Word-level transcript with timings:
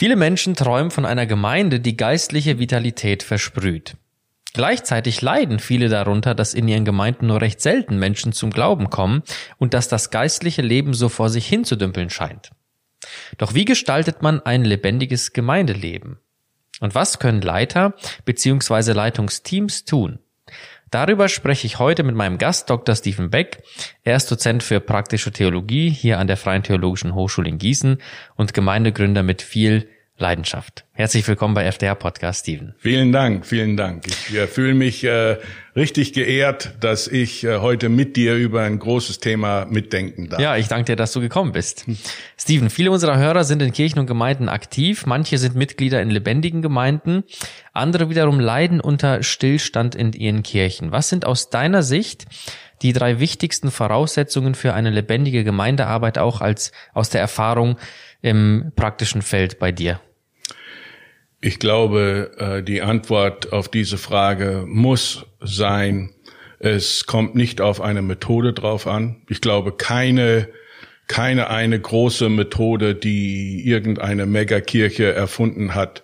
Viele 0.00 0.16
Menschen 0.16 0.56
träumen 0.56 0.90
von 0.90 1.04
einer 1.04 1.26
Gemeinde, 1.26 1.78
die 1.78 1.94
geistliche 1.94 2.58
Vitalität 2.58 3.22
versprüht. 3.22 3.96
Gleichzeitig 4.54 5.20
leiden 5.20 5.58
viele 5.58 5.90
darunter, 5.90 6.34
dass 6.34 6.54
in 6.54 6.66
ihren 6.68 6.86
Gemeinden 6.86 7.26
nur 7.26 7.42
recht 7.42 7.60
selten 7.60 7.98
Menschen 7.98 8.32
zum 8.32 8.50
Glauben 8.50 8.88
kommen 8.88 9.22
und 9.58 9.74
dass 9.74 9.88
das 9.88 10.08
geistliche 10.08 10.62
Leben 10.62 10.94
so 10.94 11.10
vor 11.10 11.28
sich 11.28 11.46
hinzudümpeln 11.46 12.08
scheint. 12.08 12.50
Doch 13.36 13.52
wie 13.52 13.66
gestaltet 13.66 14.22
man 14.22 14.40
ein 14.40 14.64
lebendiges 14.64 15.34
Gemeindeleben? 15.34 16.18
Und 16.80 16.94
was 16.94 17.18
können 17.18 17.42
Leiter 17.42 17.92
bzw. 18.24 18.92
Leitungsteams 18.92 19.84
tun? 19.84 20.18
Darüber 20.90 21.28
spreche 21.28 21.66
ich 21.66 21.78
heute 21.78 22.02
mit 22.02 22.16
meinem 22.16 22.38
Gast 22.38 22.68
Dr. 22.68 22.96
Stephen 22.96 23.30
Beck. 23.30 23.62
Er 24.02 24.16
ist 24.16 24.30
Dozent 24.30 24.62
für 24.62 24.80
praktische 24.80 25.30
Theologie 25.30 25.88
hier 25.88 26.18
an 26.18 26.26
der 26.26 26.36
Freien 26.36 26.64
Theologischen 26.64 27.14
Hochschule 27.14 27.48
in 27.48 27.58
Gießen 27.58 27.98
und 28.36 28.54
Gemeindegründer 28.54 29.22
mit 29.22 29.40
viel 29.40 29.88
Leidenschaft. 30.20 30.84
Herzlich 30.92 31.26
willkommen 31.26 31.54
bei 31.54 31.64
FDR 31.64 31.94
Podcast, 31.94 32.40
Steven. 32.40 32.74
Vielen 32.78 33.10
Dank, 33.10 33.46
vielen 33.46 33.76
Dank. 33.76 34.06
Ich 34.06 34.34
äh, 34.34 34.46
fühle 34.46 34.74
mich 34.74 35.02
äh, 35.02 35.38
richtig 35.74 36.12
geehrt, 36.12 36.74
dass 36.80 37.08
ich 37.08 37.42
äh, 37.42 37.58
heute 37.58 37.88
mit 37.88 38.16
dir 38.16 38.34
über 38.36 38.62
ein 38.62 38.78
großes 38.78 39.18
Thema 39.18 39.64
mitdenken 39.64 40.28
darf. 40.28 40.40
Ja, 40.40 40.56
ich 40.56 40.68
danke 40.68 40.92
dir, 40.92 40.96
dass 40.96 41.12
du 41.12 41.20
gekommen 41.20 41.52
bist. 41.52 41.86
Steven, 42.36 42.68
viele 42.68 42.90
unserer 42.90 43.16
Hörer 43.16 43.44
sind 43.44 43.62
in 43.62 43.72
Kirchen 43.72 43.98
und 43.98 44.06
Gemeinden 44.06 44.48
aktiv. 44.48 45.06
Manche 45.06 45.38
sind 45.38 45.54
Mitglieder 45.54 46.02
in 46.02 46.10
lebendigen 46.10 46.60
Gemeinden. 46.60 47.24
Andere 47.72 48.10
wiederum 48.10 48.40
leiden 48.40 48.80
unter 48.80 49.22
Stillstand 49.22 49.94
in 49.94 50.12
ihren 50.12 50.42
Kirchen. 50.42 50.92
Was 50.92 51.08
sind 51.08 51.24
aus 51.24 51.50
deiner 51.50 51.82
Sicht 51.82 52.26
die 52.82 52.92
drei 52.92 53.20
wichtigsten 53.20 53.70
Voraussetzungen 53.70 54.54
für 54.54 54.74
eine 54.74 54.90
lebendige 54.90 55.44
Gemeindearbeit 55.44 56.18
auch 56.18 56.40
als 56.40 56.72
aus 56.92 57.10
der 57.10 57.20
Erfahrung 57.20 57.78
im 58.22 58.72
praktischen 58.76 59.22
Feld 59.22 59.58
bei 59.58 59.72
dir? 59.72 60.00
Ich 61.40 61.58
glaube, 61.58 62.32
äh, 62.36 62.62
die 62.62 62.82
Antwort 62.82 63.52
auf 63.52 63.68
diese 63.68 63.96
Frage 63.96 64.64
muss 64.66 65.24
sein, 65.40 66.10
es 66.58 67.06
kommt 67.06 67.34
nicht 67.34 67.62
auf 67.62 67.80
eine 67.80 68.02
Methode 68.02 68.52
drauf 68.52 68.86
an. 68.86 69.22
Ich 69.28 69.40
glaube, 69.40 69.72
keine, 69.72 70.48
keine 71.08 71.48
eine 71.48 71.80
große 71.80 72.28
Methode, 72.28 72.94
die 72.94 73.66
irgendeine 73.66 74.26
Megakirche 74.26 75.12
erfunden 75.14 75.74
hat, 75.74 76.02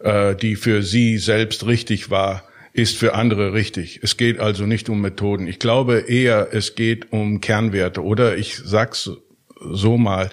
äh, 0.00 0.36
die 0.36 0.56
für 0.56 0.82
sie 0.82 1.16
selbst 1.16 1.66
richtig 1.66 2.10
war, 2.10 2.44
ist 2.74 2.98
für 2.98 3.14
andere 3.14 3.54
richtig. 3.54 4.00
Es 4.02 4.18
geht 4.18 4.38
also 4.38 4.66
nicht 4.66 4.90
um 4.90 5.00
Methoden. 5.00 5.48
Ich 5.48 5.58
glaube 5.58 6.00
eher, 6.00 6.48
es 6.52 6.74
geht 6.74 7.10
um 7.10 7.40
Kernwerte. 7.40 8.04
Oder 8.04 8.36
ich 8.36 8.56
sag's 8.56 9.10
so 9.58 9.96
mal. 9.96 10.28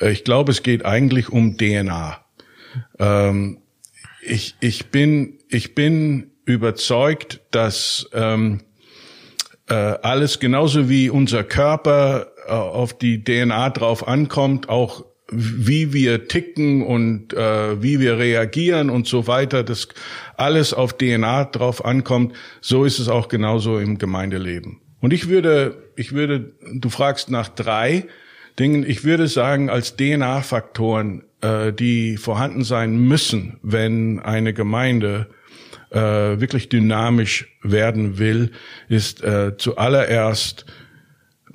Äh, 0.00 0.10
ich 0.10 0.24
glaube, 0.24 0.50
es 0.50 0.64
geht 0.64 0.84
eigentlich 0.84 1.28
um 1.28 1.56
DNA. 1.56 2.24
Ähm, 2.98 3.58
ich, 4.26 4.54
ich 4.60 4.86
bin, 4.90 5.38
ich 5.48 5.74
bin 5.74 6.32
überzeugt, 6.44 7.40
dass 7.50 8.08
ähm, 8.12 8.60
äh, 9.68 9.74
alles 9.74 10.38
genauso 10.38 10.88
wie 10.88 11.10
unser 11.10 11.44
Körper 11.44 12.28
äh, 12.46 12.52
auf 12.52 12.96
die 12.96 13.22
DNA 13.24 13.70
drauf 13.70 14.06
ankommt, 14.06 14.68
auch 14.68 15.04
wie 15.28 15.92
wir 15.92 16.28
ticken 16.28 16.82
und 16.82 17.34
äh, 17.34 17.82
wie 17.82 17.98
wir 17.98 18.18
reagieren 18.18 18.90
und 18.90 19.08
so 19.08 19.26
weiter, 19.26 19.64
das 19.64 19.88
alles 20.36 20.72
auf 20.72 20.96
DNA 20.96 21.46
drauf 21.46 21.84
ankommt, 21.84 22.34
so 22.60 22.84
ist 22.84 23.00
es 23.00 23.08
auch 23.08 23.26
genauso 23.26 23.78
im 23.78 23.98
Gemeindeleben. 23.98 24.80
Und 25.00 25.12
ich 25.12 25.28
würde, 25.28 25.90
ich 25.96 26.12
würde, 26.12 26.52
du 26.74 26.88
fragst 26.90 27.28
nach 27.30 27.48
drei 27.48 28.06
Dingen, 28.58 28.88
ich 28.88 29.04
würde 29.04 29.28
sagen, 29.28 29.70
als 29.70 29.96
DNA-Faktoren 29.96 31.24
äh, 31.40 31.72
die 31.72 32.16
vorhanden 32.16 32.64
sein 32.64 32.96
müssen, 32.96 33.58
wenn 33.62 34.18
eine 34.20 34.52
Gemeinde 34.52 35.28
äh, 35.90 35.98
wirklich 35.98 36.68
dynamisch 36.68 37.48
werden 37.62 38.18
will, 38.18 38.52
ist 38.88 39.22
äh, 39.22 39.56
zuallererst 39.56 40.66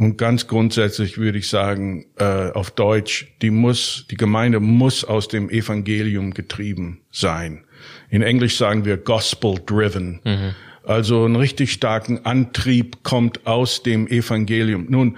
und 0.01 0.17
ganz 0.17 0.47
grundsätzlich 0.47 1.19
würde 1.19 1.37
ich 1.37 1.47
sagen, 1.47 2.05
äh, 2.17 2.49
auf 2.51 2.71
Deutsch, 2.71 3.27
die 3.43 3.51
muss, 3.51 4.07
die 4.09 4.17
Gemeinde 4.17 4.59
muss 4.59 5.03
aus 5.03 5.27
dem 5.27 5.47
Evangelium 5.49 6.33
getrieben 6.33 7.01
sein. 7.11 7.65
In 8.09 8.23
Englisch 8.23 8.57
sagen 8.57 8.83
wir 8.83 8.97
gospel 8.97 9.59
driven. 9.63 10.19
Mhm. 10.23 10.55
Also 10.83 11.25
einen 11.25 11.35
richtig 11.35 11.71
starken 11.71 12.25
Antrieb 12.25 13.03
kommt 13.03 13.45
aus 13.45 13.83
dem 13.83 14.07
Evangelium. 14.07 14.87
Nun, 14.89 15.17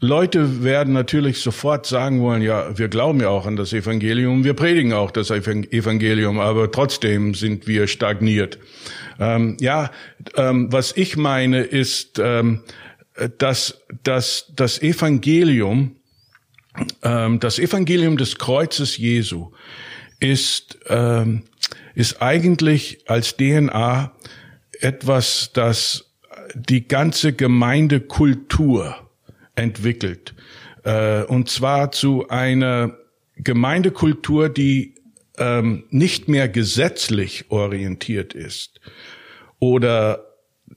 Leute 0.00 0.62
werden 0.62 0.94
natürlich 0.94 1.40
sofort 1.40 1.86
sagen 1.86 2.20
wollen, 2.20 2.40
ja, 2.40 2.78
wir 2.78 2.88
glauben 2.88 3.20
ja 3.20 3.30
auch 3.30 3.46
an 3.46 3.56
das 3.56 3.72
Evangelium, 3.72 4.44
wir 4.44 4.54
predigen 4.54 4.92
auch 4.92 5.10
das 5.10 5.30
Evangelium, 5.30 6.38
aber 6.38 6.70
trotzdem 6.70 7.34
sind 7.34 7.66
wir 7.66 7.88
stagniert. 7.88 8.58
Ähm, 9.18 9.56
ja, 9.58 9.90
ähm, 10.36 10.70
was 10.70 10.96
ich 10.96 11.16
meine 11.16 11.62
ist, 11.62 12.20
ähm, 12.22 12.60
dass, 13.38 13.82
dass 14.04 14.52
das 14.54 14.80
Evangelium, 14.80 15.96
ähm, 17.02 17.40
das 17.40 17.58
Evangelium 17.58 18.16
des 18.16 18.38
Kreuzes 18.38 18.96
Jesu 18.98 19.50
ist, 20.20 20.78
ähm, 20.86 21.42
ist 21.96 22.22
eigentlich 22.22 23.00
als 23.08 23.36
DNA 23.36 24.12
etwas, 24.80 25.50
das 25.52 26.12
die 26.54 26.86
ganze 26.86 27.32
Gemeindekultur 27.32 29.07
entwickelt. 29.58 30.34
Äh, 30.84 31.24
und 31.24 31.48
zwar 31.48 31.90
zu 31.92 32.28
einer 32.28 32.96
Gemeindekultur, 33.36 34.48
die 34.48 34.94
ähm, 35.36 35.84
nicht 35.90 36.28
mehr 36.28 36.48
gesetzlich 36.48 37.46
orientiert 37.50 38.34
ist 38.34 38.80
oder 39.58 40.24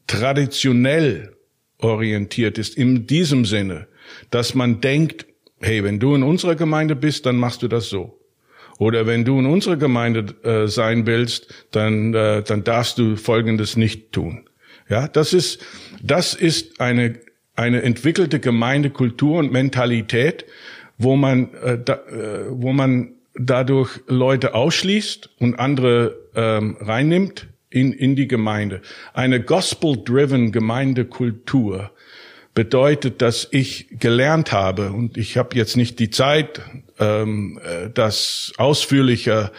traditionell 0.08 1.36
orientiert 1.78 2.58
ist, 2.58 2.76
in 2.76 3.08
diesem 3.08 3.46
Sinne, 3.46 3.88
dass 4.30 4.54
man 4.56 4.82
denkt, 4.82 5.26
hey, 5.60 5.84
wenn 5.84 6.00
du 6.00 6.16
in 6.16 6.24
unserer 6.24 6.56
Gemeinde 6.56 6.96
bist, 6.96 7.26
dann 7.26 7.38
machst 7.38 7.64
du 7.64 7.68
das 7.68 7.90
so. 7.90 8.20
Oder 8.78 9.06
wenn 9.06 9.26
du 9.26 9.38
in 9.40 9.46
unserer 9.46 9.78
Gemeinde 9.78 10.34
äh, 10.44 10.68
sein 10.68 11.06
willst, 11.06 11.54
dann, 11.72 12.14
äh, 12.14 12.42
dann 12.42 12.64
darfst 12.64 12.98
du 12.98 13.16
Folgendes 13.16 13.78
nicht 13.78 14.12
tun. 14.12 14.50
Ja, 14.90 15.08
das 15.08 15.34
ist, 15.34 15.62
das 16.02 16.34
ist 16.34 16.82
eine 16.82 17.20
eine 17.56 17.82
entwickelte 17.82 18.40
Gemeindekultur 18.40 19.40
und 19.40 19.52
Mentalität, 19.52 20.46
wo 20.98 21.16
man, 21.16 21.54
äh, 21.56 21.78
da, 21.84 21.94
äh, 21.94 22.46
wo 22.50 22.74
man 22.74 23.14
dadurch 23.36 24.00
Leute 24.08 24.54
ausschließt 24.54 25.30
und 25.40 25.60
andere 25.60 26.18
ähm, 26.36 26.78
reinnimmt 26.80 27.48
in, 27.70 27.94
in 27.94 28.16
die 28.16 28.28
Gemeinde. 28.28 28.82
Eine 29.14 29.42
gospel-driven 29.42 30.52
Gemeindekultur 30.52 31.92
bedeutet, 32.54 33.22
dass 33.22 33.48
ich 33.52 33.88
gelernt 33.92 34.52
habe, 34.52 34.92
und 34.92 35.18
ich 35.18 35.38
habe 35.38 35.56
jetzt 35.56 35.78
nicht 35.78 36.00
die 36.00 36.10
Zeit, 36.10 36.62
ähm, 37.00 37.60
äh, 37.64 37.90
das 37.90 38.54
ausführlicher 38.58 39.52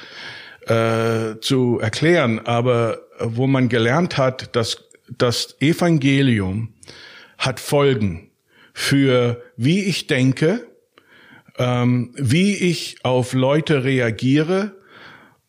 äh, 0.66 1.40
zu 1.40 1.78
erklären, 1.80 2.38
aber 2.40 3.00
wo 3.18 3.46
man 3.46 3.68
gelernt 3.68 4.18
hat, 4.18 4.54
dass 4.54 4.84
das 5.18 5.56
Evangelium 5.60 6.71
hat 7.42 7.58
Folgen 7.60 8.30
für 8.72 9.42
wie 9.56 9.80
ich 9.80 10.06
denke, 10.06 10.66
ähm, 11.58 12.14
wie 12.16 12.54
ich 12.54 12.96
auf 13.02 13.34
Leute 13.34 13.84
reagiere 13.84 14.76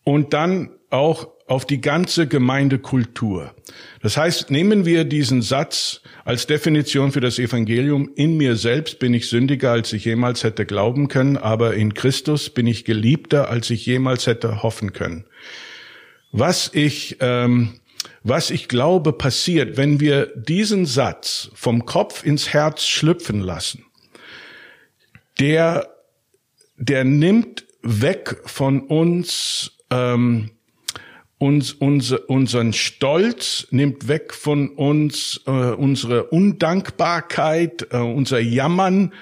und 0.03 0.33
dann 0.33 0.71
auch 0.89 1.29
auf 1.47 1.65
die 1.65 1.81
ganze 1.81 2.27
Gemeindekultur. 2.27 3.53
Das 4.01 4.17
heißt, 4.17 4.49
nehmen 4.49 4.85
wir 4.85 5.03
diesen 5.03 5.41
Satz 5.41 6.01
als 6.25 6.47
Definition 6.47 7.11
für 7.11 7.19
das 7.19 7.37
Evangelium. 7.37 8.09
In 8.15 8.37
mir 8.37 8.55
selbst 8.55 8.99
bin 8.99 9.13
ich 9.13 9.29
sündiger, 9.29 9.71
als 9.71 9.93
ich 9.93 10.05
jemals 10.05 10.43
hätte 10.43 10.65
glauben 10.65 11.09
können, 11.09 11.37
aber 11.37 11.75
in 11.75 11.93
Christus 11.93 12.49
bin 12.49 12.65
ich 12.65 12.85
geliebter, 12.85 13.49
als 13.49 13.69
ich 13.69 13.85
jemals 13.85 14.25
hätte 14.25 14.63
hoffen 14.63 14.93
können. 14.93 15.25
Was 16.31 16.71
ich 16.73 17.17
ähm, 17.19 17.79
was 18.23 18.49
ich 18.49 18.67
glaube 18.67 19.13
passiert, 19.13 19.77
wenn 19.77 19.99
wir 19.99 20.27
diesen 20.35 20.85
Satz 20.85 21.49
vom 21.53 21.85
Kopf 21.85 22.23
ins 22.23 22.53
Herz 22.53 22.85
schlüpfen 22.85 23.39
lassen, 23.39 23.85
der, 25.39 25.89
der 26.77 27.03
nimmt 27.03 27.65
weg 27.81 28.41
von 28.45 28.81
uns, 28.81 29.77
ähm, 29.89 30.51
uns, 31.37 31.73
uns 31.73 32.11
unseren 32.13 32.71
Stolz, 32.71 33.67
nimmt 33.71 34.07
weg 34.07 34.33
von 34.33 34.69
uns 34.69 35.41
äh, 35.45 35.51
unsere 35.51 36.25
Undankbarkeit, 36.25 37.87
äh, 37.91 37.97
unser 37.97 38.39
Jammern, 38.39 39.13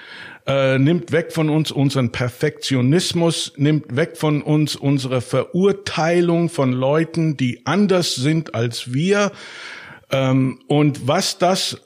äh, 0.46 0.78
nimmt 0.78 1.12
weg 1.12 1.32
von 1.32 1.48
uns 1.48 1.70
unseren 1.70 2.10
Perfektionismus, 2.10 3.52
nimmt 3.56 3.94
weg 3.94 4.16
von 4.16 4.42
uns 4.42 4.76
unsere 4.76 5.20
Verurteilung 5.20 6.48
von 6.48 6.72
Leuten, 6.72 7.36
die 7.36 7.64
anders 7.64 8.14
sind 8.14 8.54
als 8.54 8.92
wir. 8.92 9.32
Ähm, 10.10 10.60
und 10.66 11.06
was 11.06 11.38
das 11.38 11.80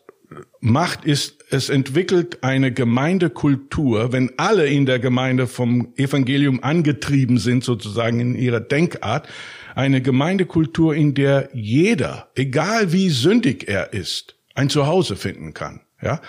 macht, 0.61 1.05
ist, 1.05 1.44
es 1.50 1.69
entwickelt 1.69 2.43
eine 2.43 2.73
Gemeindekultur, 2.73 4.12
wenn 4.12 4.32
alle 4.37 4.67
in 4.67 4.87
der 4.87 4.99
Gemeinde 4.99 5.47
vom 5.47 5.93
Evangelium 5.97 6.62
angetrieben 6.62 7.38
sind, 7.38 7.62
sozusagen 7.62 8.19
in 8.19 8.35
ihrer 8.35 8.61
Denkart, 8.61 9.29
eine 9.75 10.00
Gemeindekultur, 10.00 10.94
in 10.94 11.14
der 11.14 11.50
jeder, 11.53 12.31
egal 12.35 12.93
wie 12.93 13.11
sündig 13.11 13.69
er 13.69 13.93
ist, 13.93 14.35
ein 14.55 14.70
Zuhause 14.70 15.14
finden 15.14 15.55
kann. 15.55 15.82
Ja? 16.02 16.20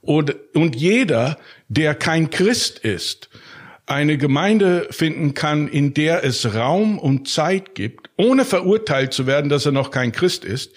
Und, 0.00 0.36
und 0.54 0.76
jeder, 0.76 1.38
der 1.68 1.94
kein 1.94 2.30
Christ 2.30 2.78
ist, 2.78 3.28
eine 3.86 4.16
Gemeinde 4.16 4.88
finden 4.90 5.34
kann, 5.34 5.68
in 5.68 5.92
der 5.94 6.24
es 6.24 6.54
Raum 6.54 6.98
und 6.98 7.28
Zeit 7.28 7.74
gibt, 7.74 8.10
ohne 8.16 8.44
verurteilt 8.44 9.12
zu 9.12 9.26
werden, 9.26 9.48
dass 9.48 9.66
er 9.66 9.72
noch 9.72 9.90
kein 9.90 10.12
Christ 10.12 10.44
ist, 10.44 10.72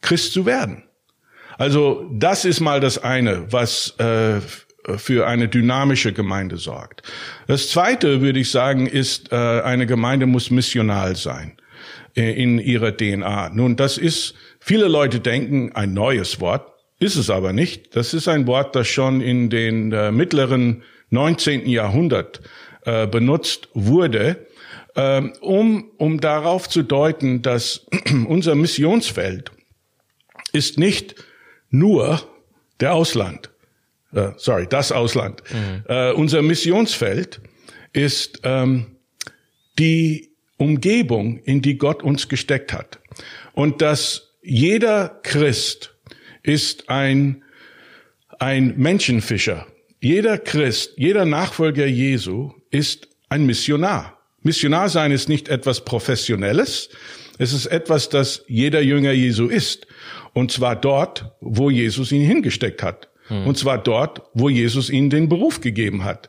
Christ 0.00 0.32
zu 0.32 0.44
werden. 0.44 0.82
Also 1.58 2.10
das 2.12 2.44
ist 2.44 2.60
mal 2.60 2.80
das 2.80 2.98
eine, 2.98 3.52
was 3.52 3.94
äh, 3.98 4.40
für 4.96 5.26
eine 5.26 5.48
dynamische 5.48 6.12
Gemeinde 6.12 6.56
sorgt. 6.56 7.02
Das 7.46 7.70
zweite, 7.70 8.20
würde 8.20 8.40
ich 8.40 8.50
sagen, 8.50 8.86
ist, 8.86 9.32
äh, 9.32 9.36
eine 9.36 9.86
Gemeinde 9.86 10.26
muss 10.26 10.50
missional 10.50 11.14
sein 11.14 11.56
äh, 12.16 12.32
in 12.32 12.58
ihrer 12.58 12.96
DNA. 12.96 13.50
Nun, 13.50 13.76
das 13.76 13.98
ist, 13.98 14.34
viele 14.58 14.88
Leute 14.88 15.20
denken, 15.20 15.72
ein 15.74 15.94
neues 15.94 16.40
Wort, 16.40 16.71
ist 17.02 17.16
es 17.16 17.30
aber 17.30 17.52
nicht. 17.52 17.96
Das 17.96 18.14
ist 18.14 18.28
ein 18.28 18.46
Wort, 18.46 18.74
das 18.76 18.88
schon 18.88 19.20
in 19.20 19.50
den 19.50 19.92
äh, 19.92 20.10
mittleren 20.12 20.82
19. 21.10 21.66
Jahrhundert 21.66 22.40
äh, 22.84 23.06
benutzt 23.06 23.68
wurde, 23.74 24.46
äh, 24.94 25.22
um, 25.40 25.90
um 25.98 26.20
darauf 26.20 26.68
zu 26.68 26.82
deuten, 26.82 27.42
dass 27.42 27.86
unser 28.26 28.54
Missionsfeld 28.54 29.52
ist 30.52 30.78
nicht 30.78 31.14
nur 31.70 32.22
der 32.80 32.94
Ausland. 32.94 33.50
Äh, 34.12 34.30
sorry, 34.36 34.66
das 34.68 34.92
Ausland. 34.92 35.42
Mhm. 35.50 35.84
Äh, 35.88 36.12
unser 36.12 36.42
Missionsfeld 36.42 37.40
ist 37.92 38.40
ähm, 38.44 38.96
die 39.78 40.30
Umgebung, 40.56 41.38
in 41.38 41.62
die 41.62 41.78
Gott 41.78 42.02
uns 42.02 42.28
gesteckt 42.28 42.72
hat. 42.72 43.00
Und 43.52 43.82
dass 43.82 44.34
jeder 44.42 45.20
Christ 45.22 45.91
ist 46.42 46.88
ein, 46.88 47.42
ein 48.38 48.74
Menschenfischer. 48.76 49.66
Jeder 50.00 50.38
Christ, 50.38 50.94
jeder 50.96 51.24
Nachfolger 51.24 51.86
Jesu 51.86 52.52
ist 52.70 53.08
ein 53.28 53.46
Missionar. 53.46 54.18
Missionar 54.42 54.88
sein 54.88 55.12
ist 55.12 55.28
nicht 55.28 55.48
etwas 55.48 55.84
Professionelles. 55.84 56.88
Es 57.38 57.52
ist 57.52 57.66
etwas, 57.66 58.08
das 58.08 58.44
jeder 58.48 58.80
Jünger 58.80 59.12
Jesu 59.12 59.46
ist. 59.46 59.86
Und 60.32 60.50
zwar 60.50 60.76
dort, 60.76 61.32
wo 61.40 61.70
Jesus 61.70 62.10
ihn 62.10 62.26
hingesteckt 62.26 62.82
hat. 62.82 63.08
Hm. 63.28 63.46
Und 63.46 63.58
zwar 63.58 63.78
dort, 63.78 64.22
wo 64.34 64.48
Jesus 64.48 64.90
ihnen 64.90 65.10
den 65.10 65.28
Beruf 65.28 65.60
gegeben 65.60 66.04
hat. 66.04 66.28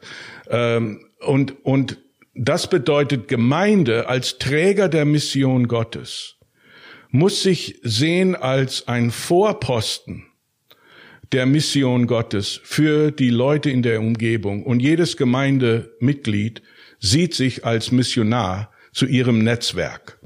Ähm, 0.49 1.05
und, 1.19 1.65
und 1.65 1.97
das 2.35 2.69
bedeutet, 2.69 3.27
Gemeinde 3.27 4.07
als 4.07 4.37
Träger 4.37 4.89
der 4.89 5.05
Mission 5.05 5.67
Gottes 5.67 6.35
muss 7.13 7.43
sich 7.43 7.79
sehen 7.83 8.35
als 8.35 8.87
ein 8.87 9.11
Vorposten 9.11 10.25
der 11.31 11.45
Mission 11.45 12.07
Gottes 12.07 12.59
für 12.63 13.11
die 13.11 13.29
Leute 13.29 13.69
in 13.69 13.83
der 13.83 14.01
Umgebung. 14.01 14.63
Und 14.63 14.81
jedes 14.81 15.15
Gemeindemitglied 15.15 16.63
sieht 16.99 17.35
sich 17.35 17.65
als 17.65 17.91
Missionar 17.91 18.71
zu 18.93 19.05
ihrem 19.05 19.43
Netzwerk. 19.43 20.19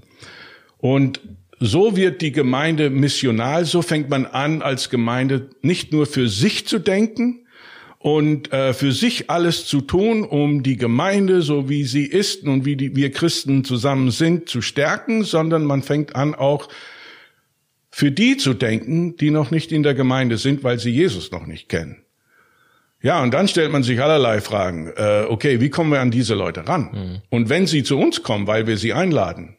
Und 0.77 1.19
so 1.59 1.97
wird 1.97 2.21
die 2.21 2.31
Gemeinde 2.31 2.89
missional, 2.89 3.65
so 3.65 3.81
fängt 3.81 4.09
man 4.09 4.25
an, 4.25 4.61
als 4.61 4.89
Gemeinde 4.89 5.49
nicht 5.61 5.91
nur 5.91 6.05
für 6.05 6.29
sich 6.29 6.67
zu 6.67 6.79
denken 6.79 7.46
und 7.99 8.53
äh, 8.53 8.73
für 8.73 8.91
sich 8.91 9.29
alles 9.29 9.65
zu 9.65 9.81
tun, 9.81 10.23
um 10.23 10.63
die 10.63 10.77
Gemeinde, 10.77 11.41
so 11.41 11.67
wie 11.67 11.83
sie 11.83 12.05
ist 12.05 12.43
und 12.43 12.65
wie 12.65 12.75
die, 12.75 12.95
wir 12.95 13.11
Christen 13.11 13.63
zusammen 13.63 14.11
sind, 14.11 14.49
zu 14.49 14.61
stärken, 14.61 15.23
sondern 15.23 15.65
man 15.65 15.81
fängt 15.81 16.15
an, 16.15 16.35
auch 16.35 16.69
für 17.89 18.11
die 18.11 18.37
zu 18.37 18.53
denken, 18.53 19.17
die 19.17 19.31
noch 19.31 19.49
nicht 19.49 19.71
in 19.71 19.81
der 19.81 19.95
Gemeinde 19.95 20.37
sind, 20.37 20.63
weil 20.63 20.77
sie 20.77 20.91
Jesus 20.91 21.31
noch 21.31 21.47
nicht 21.47 21.69
kennen. 21.69 22.03
Ja, 23.01 23.21
und 23.21 23.33
dann 23.33 23.47
stellt 23.47 23.71
man 23.71 23.83
sich 23.83 24.01
allerlei 24.01 24.41
Fragen. 24.41 24.91
Äh, 24.95 25.25
okay, 25.27 25.61
wie 25.61 25.69
kommen 25.69 25.91
wir 25.91 25.99
an 25.99 26.11
diese 26.11 26.35
Leute 26.35 26.67
ran? 26.67 26.89
Mhm. 26.91 27.21
Und 27.29 27.49
wenn 27.49 27.67
sie 27.67 27.83
zu 27.83 27.97
uns 27.97 28.23
kommen, 28.23 28.47
weil 28.47 28.67
wir 28.67 28.77
sie 28.77 28.93
einladen, 28.93 29.55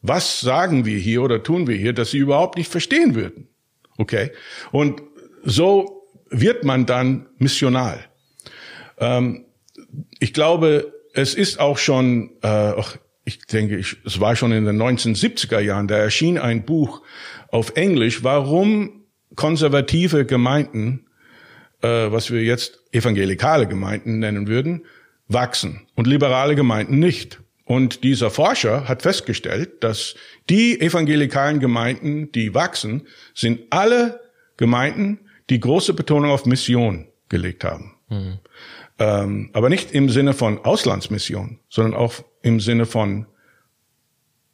was 0.00 0.40
sagen 0.40 0.84
wir 0.84 0.98
hier 0.98 1.22
oder 1.22 1.42
tun 1.42 1.66
wir 1.66 1.76
hier, 1.76 1.92
dass 1.92 2.10
sie 2.10 2.18
überhaupt 2.18 2.56
nicht 2.56 2.70
verstehen 2.70 3.14
würden? 3.14 3.48
Okay? 3.96 4.30
Und 4.70 5.02
so 5.44 5.97
wird 6.30 6.64
man 6.64 6.86
dann 6.86 7.26
missional. 7.38 8.04
Ähm, 8.98 9.44
ich 10.18 10.32
glaube, 10.32 10.92
es 11.14 11.34
ist 11.34 11.60
auch 11.60 11.78
schon, 11.78 12.30
äh, 12.42 12.46
ach, 12.46 12.96
ich 13.24 13.40
denke, 13.46 13.76
ich, 13.76 13.96
es 14.04 14.20
war 14.20 14.36
schon 14.36 14.52
in 14.52 14.64
den 14.64 14.80
1970er 14.80 15.60
Jahren, 15.60 15.88
da 15.88 15.96
erschien 15.96 16.38
ein 16.38 16.64
Buch 16.64 17.02
auf 17.50 17.76
Englisch, 17.76 18.24
warum 18.24 19.04
konservative 19.34 20.24
Gemeinden, 20.24 21.06
äh, 21.82 21.88
was 21.88 22.30
wir 22.30 22.42
jetzt 22.42 22.80
evangelikale 22.92 23.66
Gemeinden 23.66 24.18
nennen 24.18 24.48
würden, 24.48 24.84
wachsen 25.28 25.86
und 25.94 26.06
liberale 26.06 26.54
Gemeinden 26.54 26.98
nicht. 26.98 27.40
Und 27.64 28.02
dieser 28.02 28.30
Forscher 28.30 28.88
hat 28.88 29.02
festgestellt, 29.02 29.84
dass 29.84 30.14
die 30.48 30.80
evangelikalen 30.80 31.60
Gemeinden, 31.60 32.32
die 32.32 32.54
wachsen, 32.54 33.06
sind 33.34 33.60
alle 33.68 34.20
Gemeinden, 34.56 35.20
die 35.50 35.60
große 35.60 35.94
Betonung 35.94 36.30
auf 36.30 36.46
Mission 36.46 37.08
gelegt 37.28 37.64
haben. 37.64 37.96
Mhm. 38.08 38.38
Ähm, 38.98 39.50
aber 39.52 39.68
nicht 39.68 39.92
im 39.92 40.08
Sinne 40.08 40.34
von 40.34 40.64
Auslandsmission, 40.64 41.60
sondern 41.68 41.94
auch 41.94 42.14
im 42.42 42.60
Sinne 42.60 42.86
von 42.86 43.26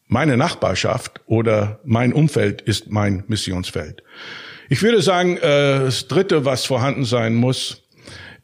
meine 0.06 0.36
Nachbarschaft 0.36 1.22
oder 1.26 1.80
mein 1.84 2.12
Umfeld 2.12 2.60
ist 2.60 2.90
mein 2.90 3.24
Missionsfeld. 3.26 4.02
Ich 4.68 4.82
würde 4.82 5.02
sagen, 5.02 5.36
äh, 5.38 5.80
das 5.80 6.08
Dritte, 6.08 6.44
was 6.44 6.66
vorhanden 6.66 7.04
sein 7.04 7.34
muss, 7.34 7.82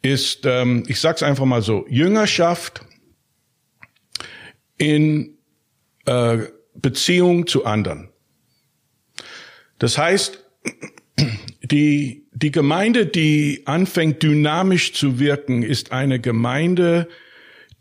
ist, 0.03 0.47
ähm, 0.47 0.85
ich 0.89 1.01
sage 1.01 1.17
es 1.17 1.23
einfach 1.23 1.45
mal 1.45 1.63
so, 1.63 1.87
Jüngerschaft 1.89 2.81
in 4.79 5.37
äh, 6.07 6.39
Beziehung 6.75 7.47
zu 7.47 7.67
anderen. 7.67 8.09
Das 9.79 9.99
heißt, 9.99 10.45
die, 11.71 12.27
die 12.33 12.51
Gemeinde, 12.51 13.07
die 13.07 13.63
anfängt 13.67 14.23
dynamisch 14.23 14.93
zu 14.93 15.19
wirken, 15.19 15.63
ist 15.63 15.93
eine 15.93 16.21
Gemeinde, 16.21 17.09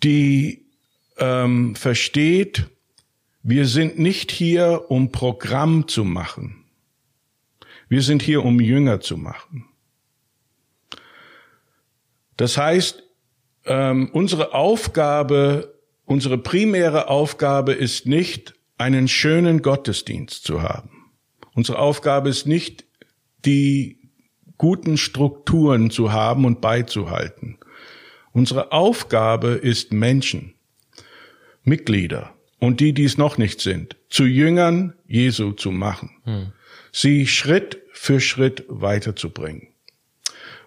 die 0.03 0.65
ähm, 1.17 1.75
versteht, 1.75 2.67
wir 3.41 3.65
sind 3.65 3.98
nicht 3.98 4.31
hier, 4.31 4.86
um 4.89 5.12
Programm 5.12 5.88
zu 5.88 6.03
machen. 6.03 6.65
Wir 7.88 8.01
sind 8.01 8.22
hier, 8.22 8.46
um 8.46 8.60
Jünger 8.60 9.00
zu 9.01 9.17
machen. 9.17 9.65
Das 12.38 12.58
heißt, 12.58 13.03
ähm, 13.65 14.10
unsere 14.13 14.53
Aufgabe 14.53 15.79
Unsere 16.10 16.39
primäre 16.39 17.08
Aufgabe 17.08 17.72
ist 17.72 18.08
nicht, 18.08 18.55
einen 18.79 19.08
schönen 19.08 19.62
Gottesdienst 19.62 20.43
zu 20.43 20.63
haben. 20.63 21.12
Unsere 21.53 21.77
Aufgabe 21.77 22.29
ist 22.29 22.48
nicht, 22.48 22.86
die 23.46 24.00
guten 24.58 24.98
Strukturen 24.98 25.89
zu 25.89 26.12
haben 26.12 26.46
und 26.46 26.62
beizuhalten. 26.62 27.58
Unsere 28.31 28.72
Aufgabe 28.72 29.50
ist 29.50 29.91
Menschen, 29.91 30.53
Mitglieder 31.63 32.34
und 32.60 32.79
die, 32.79 32.93
die 32.93 33.05
es 33.05 33.17
noch 33.17 33.38
nicht 33.38 33.62
sind, 33.62 33.96
zu 34.10 34.25
Jüngern 34.25 34.93
Jesu 35.08 35.53
zu 35.53 35.72
machen, 35.72 36.12
hm. 36.25 36.51
sie 36.91 37.25
Schritt 37.25 37.81
für 37.91 38.19
Schritt 38.19 38.65
weiterzubringen. 38.67 39.69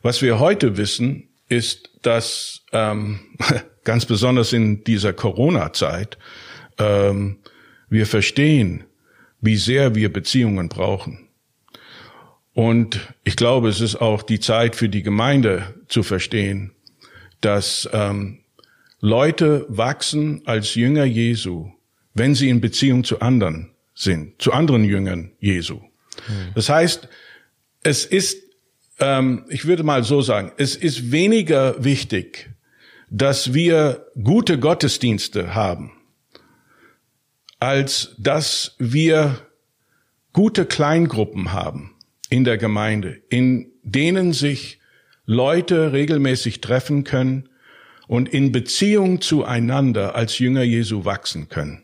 Was 0.02 0.23
wir 0.23 0.38
heute 0.38 0.76
wissen, 0.76 1.29
ist, 1.49 1.91
dass 2.02 2.64
ähm, 2.73 3.21
ganz 3.85 4.07
besonders 4.07 4.52
in 4.52 4.85
dieser 4.85 5.12
Corona-Zeit, 5.12 6.19
ähm, 6.79 7.38
wir 7.88 8.07
verstehen, 8.07 8.85
wie 9.41 9.57
sehr 9.57 9.95
wir 9.95 10.12
Beziehungen 10.12 10.69
brauchen. 10.69 11.29
Und 12.54 13.00
ich 13.25 13.37
glaube, 13.37 13.68
es 13.68 13.80
ist 13.80 13.97
auch 13.97 14.23
die 14.23 14.40
Zeit 14.40 14.76
für 14.76 14.88
die 14.88 15.02
Gemeinde 15.02 15.75
zu 15.88 16.02
verstehen, 16.02 16.73
dass 17.40 17.88
ähm, 17.92 18.40
Leute 19.00 19.64
wachsen 19.68 20.42
als 20.44 20.75
Jünger 20.75 21.04
Jesu, 21.04 21.71
wenn 22.14 22.35
sie 22.35 22.50
in 22.50 22.61
Beziehung 22.61 23.04
zu 23.04 23.21
anderen 23.21 23.71
sind, 23.94 24.40
zu 24.40 24.52
anderen 24.52 24.85
Jüngern 24.85 25.32
Jesu. 25.40 25.80
Hm. 26.26 26.52
Das 26.54 26.68
heißt, 26.68 27.09
es 27.82 28.04
ist, 28.04 28.38
ähm, 29.00 29.47
ich 29.49 29.64
würde 29.64 29.82
mal 29.82 30.04
so 30.04 30.21
sagen, 30.21 30.52
es 30.59 30.76
ist 30.76 31.11
weniger 31.11 31.82
wichtig, 31.82 32.50
dass 33.11 33.54
wir 33.54 34.06
gute 34.23 34.59
Gottesdienste 34.59 35.54
haben, 35.54 35.92
als 37.59 38.14
dass 38.18 38.76
wir 38.78 39.47
gute 40.32 40.66
Kleingruppen 40.66 41.52
haben 41.52 41.92
in 42.33 42.45
der 42.45 42.57
Gemeinde, 42.57 43.21
in 43.29 43.73
denen 43.83 44.33
sich 44.33 44.81
Leute 45.27 45.93
regelmäßig 45.93 46.62
treffen 46.62 47.05
können 47.05 47.51
und 48.09 48.27
in 48.27 48.53
Beziehung 48.53 49.21
zueinander 49.21 50.15
als 50.15 50.39
Jünger 50.39 50.62
Jesu 50.62 51.05
wachsen 51.05 51.51
können. 51.51 51.83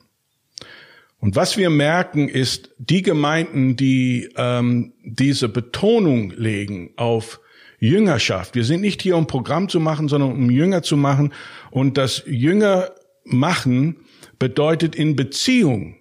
Und 1.19 1.37
was 1.37 1.59
wir 1.59 1.69
merken, 1.69 2.31
ist, 2.31 2.71
die 2.79 3.03
Gemeinden, 3.03 3.77
die 3.77 4.31
ähm, 4.37 4.95
diese 5.05 5.51
Betonung 5.51 6.31
legen 6.31 6.93
auf 6.97 7.41
Jüngerschaft. 7.79 8.55
Wir 8.55 8.65
sind 8.65 8.81
nicht 8.81 9.03
hier, 9.03 9.19
um 9.19 9.27
Programm 9.27 9.69
zu 9.69 9.81
machen, 9.81 10.09
sondern 10.09 10.33
um 10.33 10.51
Jünger 10.51 10.83
zu 10.83 10.97
machen. 10.97 11.35
Und 11.71 11.99
das 11.99 12.23
Jünger 12.27 12.93
machen 13.25 13.97
bedeutet 14.39 14.95
in 14.95 15.15
Beziehung 15.15 15.97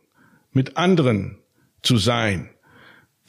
mit 0.54 0.78
anderen 0.78 1.40
zu 1.82 1.98
sein. 1.98 2.50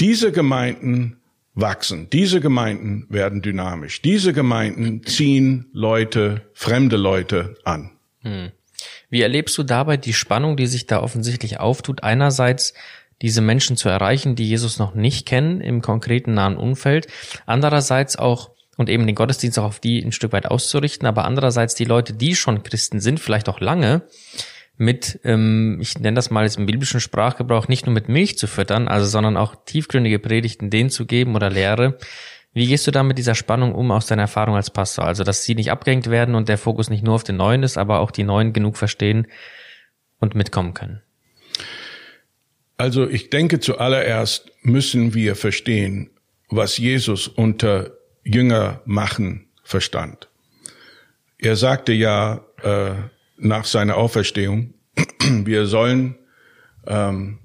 Diese 0.00 0.33
Gemeinden 0.33 1.19
wachsen. 1.55 2.09
Diese 2.11 2.40
Gemeinden 2.40 3.07
werden 3.09 3.43
dynamisch. 3.43 4.00
Diese 4.02 4.33
Gemeinden 4.33 5.02
ziehen 5.05 5.67
Leute, 5.73 6.43
fremde 6.55 6.97
Leute 6.97 7.57
an. 7.64 7.90
Hm. 8.21 8.52
Wie 9.11 9.23
erlebst 9.23 9.59
du 9.59 9.62
dabei 9.64 9.97
die 9.97 10.12
Spannung, 10.12 10.57
die 10.57 10.67
sich 10.67 10.87
da 10.87 11.02
offensichtlich 11.02 11.59
auftut? 11.59 12.02
Einerseits 12.02 12.75
diese 13.23 13.40
Menschen 13.40 13.76
zu 13.76 13.88
erreichen, 13.88 14.37
die 14.37 14.49
Jesus 14.49 14.78
noch 14.78 14.95
nicht 14.95 15.26
kennen 15.26 15.61
im 15.61 15.83
konkreten 15.83 16.35
nahen 16.35 16.57
Umfeld. 16.57 17.09
Andererseits 17.47 18.17
auch 18.17 18.50
und 18.76 18.88
eben 18.88 19.07
den 19.07 19.17
Gottesdienst 19.17 19.59
auch 19.59 19.64
auf 19.64 19.81
die 19.81 20.00
ein 20.00 20.12
Stück 20.12 20.33
weit 20.33 20.47
auszurichten, 20.47 21.09
aber 21.09 21.25
andererseits 21.25 21.75
die 21.75 21.85
Leute, 21.85 22.12
die 22.12 22.37
schon 22.37 22.62
Christen 22.62 23.00
sind, 23.00 23.19
vielleicht 23.19 23.49
auch 23.49 23.61
lange, 23.61 24.02
mit, 24.78 25.20
ähm, 25.25 25.78
ich 25.80 25.99
nenne 25.99 26.14
das 26.14 26.30
mal 26.30 26.44
jetzt 26.44 26.56
im 26.56 26.66
biblischen 26.66 27.00
Sprachgebrauch, 27.00 27.68
nicht 27.68 27.87
nur 27.87 27.94
mit 27.94 28.08
Milch 28.08 28.38
zu 28.38 28.47
füttern, 28.47 28.88
also 28.88 29.06
sondern 29.06 29.37
auch 29.37 29.56
tiefgründige 29.64 30.20
Predigten 30.20 30.70
denen 30.70 30.88
zu 30.88 31.04
geben 31.04 31.35
oder 31.35 31.50
Lehre. 31.50 31.99
Wie 32.54 32.66
gehst 32.66 32.87
du 32.87 32.92
da 32.92 33.02
mit 33.02 33.18
dieser 33.18 33.35
Spannung 33.35 33.75
um 33.75 33.90
aus 33.90 34.06
deiner 34.06 34.23
Erfahrung 34.23 34.54
als 34.54 34.70
Pastor? 34.70 35.04
Also, 35.04 35.25
dass 35.25 35.44
sie 35.44 35.54
nicht 35.54 35.70
abgehängt 35.70 36.08
werden 36.08 36.35
und 36.35 36.49
der 36.49 36.58
Fokus 36.58 36.90
nicht 36.90 37.04
nur 37.04 37.14
auf 37.14 37.25
den 37.25 37.37
Neuen 37.37 37.62
ist, 37.62 37.76
aber 37.76 37.99
auch 37.99 38.11
die 38.11 38.25
Neuen 38.25 38.52
genug 38.52 38.76
verstehen 38.76 39.26
und 40.18 40.35
mitkommen 40.35 40.75
können. 40.75 41.02
Also, 42.76 43.08
ich 43.08 43.30
denke 43.30 43.61
zuallererst 43.61 44.50
müssen 44.62 45.12
wir 45.12 45.35
verstehen, 45.35 46.11
was 46.49 46.78
Jesus 46.78 47.28
unter 47.28 47.90
Jünger 48.25 48.80
machen 48.87 49.49
verstand. 49.64 50.28
Er 51.38 51.56
sagte 51.56 51.92
ja, 51.92 52.44
äh, 52.62 52.94
nach 53.38 53.64
seiner 53.64 53.97
Auferstehung, 53.97 54.75
wir 55.45 55.66
sollen 55.66 56.16
ähm, 56.87 57.38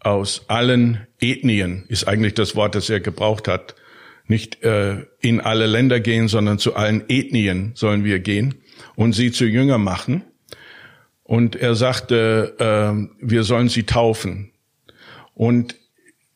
aus 0.00 0.44
allen 0.48 1.06
Ethnien, 1.20 1.84
ist 1.88 2.06
eigentlich 2.06 2.34
das 2.34 2.54
Wort, 2.56 2.74
das 2.74 2.90
er 2.90 3.00
gebraucht 3.00 3.48
hat, 3.48 3.74
nicht 4.26 4.62
äh, 4.64 5.04
in 5.20 5.40
alle 5.40 5.66
Länder 5.66 6.00
gehen, 6.00 6.28
sondern 6.28 6.58
zu 6.58 6.74
allen 6.74 7.04
Ethnien 7.08 7.72
sollen 7.74 8.04
wir 8.04 8.18
gehen 8.18 8.56
und 8.96 9.12
sie 9.12 9.30
zu 9.30 9.44
Jünger 9.44 9.78
machen. 9.78 10.24
Und 11.22 11.56
er 11.56 11.74
sagte, 11.74 12.54
äh, 12.58 13.08
wir 13.20 13.42
sollen 13.42 13.68
sie 13.68 13.82
taufen. 13.84 14.52
Und 15.34 15.76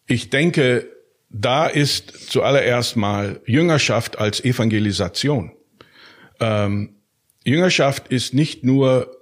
ich 0.07 0.31
denke, 0.31 0.89
da 1.29 1.67
ist 1.67 2.31
zuallererst 2.31 2.97
mal 2.97 3.41
Jüngerschaft 3.47 4.19
als 4.19 4.45
Evangelisation. 4.45 5.53
Ähm, 6.41 6.97
Jüngerschaft 7.45 8.09
ist 8.09 8.35
nicht 8.35 8.65
nur 8.65 9.17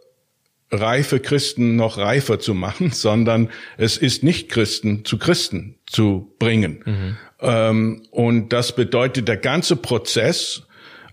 reife 0.71 1.19
Christen 1.21 1.77
noch 1.77 1.99
reifer 1.99 2.39
zu 2.39 2.55
machen, 2.55 2.91
sondern 2.93 3.51
es 3.77 3.97
ist 3.97 4.23
nicht 4.23 4.49
Christen 4.49 5.05
zu 5.05 5.19
Christen 5.19 5.79
zu 5.87 6.35
bringen. 6.39 6.83
Mhm. 6.85 7.17
Ähm, 7.41 8.03
und 8.11 8.53
das 8.53 8.75
bedeutet 8.75 9.29
der 9.29 9.37
ganze 9.37 9.77
Prozess, 9.77 10.63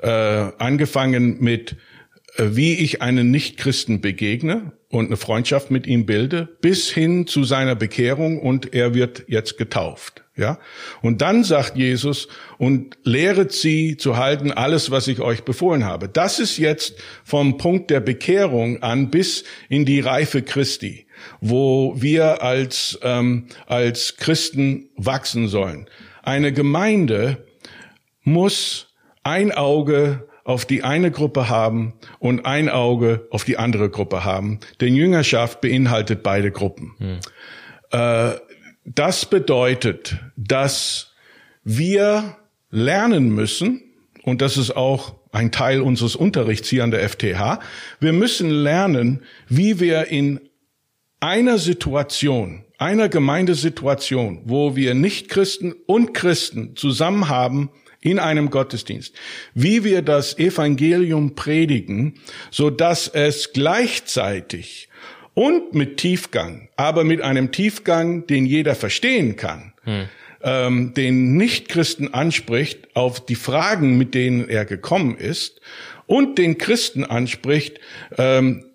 äh, 0.02 0.10
angefangen 0.10 1.42
mit, 1.42 1.78
äh, 2.36 2.50
wie 2.52 2.76
ich 2.76 3.02
einen 3.02 3.32
Nichtchristen 3.32 4.02
begegne 4.02 4.74
und 4.90 5.08
eine 5.08 5.18
Freundschaft 5.18 5.72
mit 5.72 5.88
ihm 5.88 6.06
bilde, 6.06 6.58
bis 6.62 6.90
hin 6.90 7.28
zu 7.28 7.44
seiner 7.44 7.76
Bekehrung 7.76 8.40
und 8.40 8.74
er 8.74 8.94
wird 8.94 9.26
jetzt 9.28 9.58
getauft. 9.58 10.25
Ja? 10.36 10.60
Und 11.01 11.22
dann 11.22 11.44
sagt 11.44 11.77
Jesus, 11.77 12.27
und 12.58 12.98
lehret 13.04 13.51
sie 13.51 13.98
zu 13.98 14.18
halten 14.18 14.51
alles, 14.51 14.92
was 14.92 15.08
ich 15.08 15.22
euch 15.22 15.44
befohlen 15.44 15.86
habe. 15.86 16.10
Das 16.10 16.39
ist 16.39 16.58
jetzt 16.58 16.96
vom 17.24 17.58
Punkt 17.58 17.89
der 17.89 18.01
Bekehrung 18.01 18.84
an 18.84 19.10
bis 19.10 19.44
in 19.70 19.86
die 19.86 20.00
Reife 20.00 20.42
Christi, 20.42 21.08
wo 21.42 21.94
wir 21.98 22.44
als, 22.44 23.00
ähm, 23.01 23.48
als 23.65 24.18
Christen 24.18 24.89
wachsen 24.98 25.48
sollen. 25.48 25.89
Eine 26.22 26.51
Gemeinde 26.51 27.46
muss 28.24 28.88
ein 29.24 29.51
Auge 29.51 30.27
auf 30.44 30.65
die 30.65 30.84
eine 30.84 31.12
Gruppe 31.12 31.50
haben 31.50 31.94
und 32.20 32.46
ein 32.46 32.70
Auge 32.70 33.27
auf 33.32 33.46
die 33.46 33.58
andere 33.58 33.89
Gruppe 33.89 34.25
haben. 34.25 34.60
Denn 34.80 34.96
Jüngerschaft 34.96 35.62
beinhaltet 35.62 36.22
beide 36.22 36.51
Gruppen. 36.51 36.94
Hm. 37.00 37.20
Äh, 37.92 38.36
das 38.86 39.25
bedeutet, 39.25 40.18
dass 40.38 41.13
wir 41.63 42.38
lernen 42.70 43.30
müssen, 43.30 43.82
und 44.24 44.42
das 44.42 44.58
ist 44.58 44.75
auch 44.75 45.15
ein 45.32 45.51
Teil 45.51 45.82
unseres 45.82 46.15
Unterrichts 46.15 46.70
hier 46.70 46.84
an 46.84 46.92
der 46.92 47.08
FTH, 47.08 47.60
wir 48.00 48.13
müssen 48.13 48.50
lernen, 48.50 49.24
wie 49.50 49.80
wir 49.80 50.08
in 50.08 50.39
einer 51.20 51.58
Situation, 51.58 52.63
einer 52.77 53.10
Gemeindesituation, 53.10 54.42
wo 54.46 54.75
wir 54.75 54.94
Nicht-Christen 54.94 55.74
und 55.88 56.13
Christen 56.13 56.75
zusammen 56.75 57.27
haben, 57.27 57.72
in 58.01 58.20
einem 58.20 58.51
Gottesdienst, 58.51 59.15
wie 59.56 59.84
wir 59.84 60.04
das 60.04 60.38
Evangelium 60.38 61.34
predigen, 61.34 62.20
so 62.51 62.70
dass 62.70 63.08
es 63.08 63.51
gleichzeitig 63.51 64.89
und 65.36 65.75
mit 65.75 65.98
Tiefgang, 65.98 66.70
aber 66.75 67.04
mit 67.04 67.22
einem 67.22 67.51
Tiefgang, 67.51 68.25
den 68.25 68.48
jeder 68.48 68.74
verstehen 68.74 69.36
kann, 69.36 69.74
hm. 69.84 70.06
ähm, 70.42 70.94
den 70.96 71.38
Nichtchristen 71.38 72.13
anspricht 72.13 72.96
auf 72.96 73.24
die 73.24 73.36
Fragen, 73.36 73.98
mit 73.98 74.15
denen 74.15 74.50
er 74.50 74.65
gekommen 74.65 75.15
ist, 75.15 75.62
und 76.08 76.38
den 76.38 76.58
Christen 76.58 77.04
anspricht, 77.04 77.80
ähm, 78.18 78.65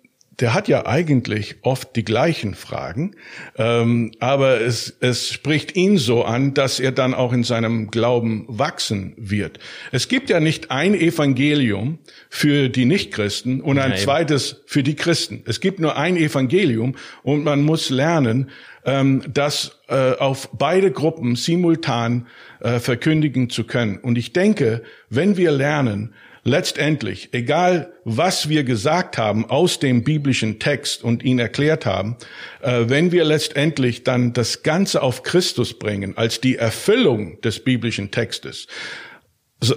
der 0.41 0.53
hat 0.55 0.67
ja 0.67 0.85
eigentlich 0.87 1.55
oft 1.61 1.95
die 1.95 2.03
gleichen 2.03 2.55
Fragen, 2.55 3.15
ähm, 3.57 4.11
aber 4.19 4.59
es, 4.59 4.97
es 4.99 5.29
spricht 5.29 5.75
ihn 5.75 5.97
so 5.97 6.23
an, 6.23 6.53
dass 6.53 6.79
er 6.79 6.91
dann 6.91 7.13
auch 7.13 7.31
in 7.31 7.43
seinem 7.43 7.91
Glauben 7.91 8.45
wachsen 8.47 9.13
wird. 9.17 9.59
Es 9.91 10.07
gibt 10.07 10.29
ja 10.29 10.39
nicht 10.39 10.71
ein 10.71 10.95
Evangelium 10.95 11.99
für 12.29 12.69
die 12.69 12.85
Nichtchristen 12.85 13.61
und 13.61 13.77
ein 13.77 13.91
Nein. 13.91 13.99
zweites 13.99 14.63
für 14.65 14.81
die 14.81 14.95
Christen. 14.95 15.43
Es 15.45 15.59
gibt 15.59 15.79
nur 15.79 15.95
ein 15.95 16.17
Evangelium 16.17 16.95
und 17.21 17.43
man 17.43 17.61
muss 17.61 17.91
lernen, 17.91 18.49
ähm, 18.83 19.21
das 19.31 19.79
äh, 19.89 20.13
auf 20.15 20.49
beide 20.53 20.91
Gruppen 20.91 21.35
simultan 21.35 22.25
äh, 22.61 22.79
verkündigen 22.79 23.49
zu 23.51 23.63
können. 23.65 23.97
Und 23.97 24.17
ich 24.17 24.33
denke, 24.33 24.81
wenn 25.09 25.37
wir 25.37 25.51
lernen, 25.51 26.13
letztendlich, 26.43 27.29
egal 27.33 27.93
was 28.03 28.49
wir 28.49 28.63
gesagt 28.63 29.17
haben 29.17 29.49
aus 29.49 29.79
dem 29.79 30.03
biblischen 30.03 30.59
Text 30.59 31.03
und 31.03 31.23
ihn 31.23 31.39
erklärt 31.39 31.85
haben, 31.85 32.17
äh, 32.61 32.85
wenn 32.87 33.11
wir 33.11 33.25
letztendlich 33.25 34.03
dann 34.03 34.33
das 34.33 34.63
Ganze 34.63 35.01
auf 35.01 35.23
Christus 35.23 35.77
bringen 35.77 36.17
als 36.17 36.41
die 36.41 36.55
Erfüllung 36.55 37.39
des 37.41 37.63
biblischen 37.63 38.11
Textes, 38.11 38.67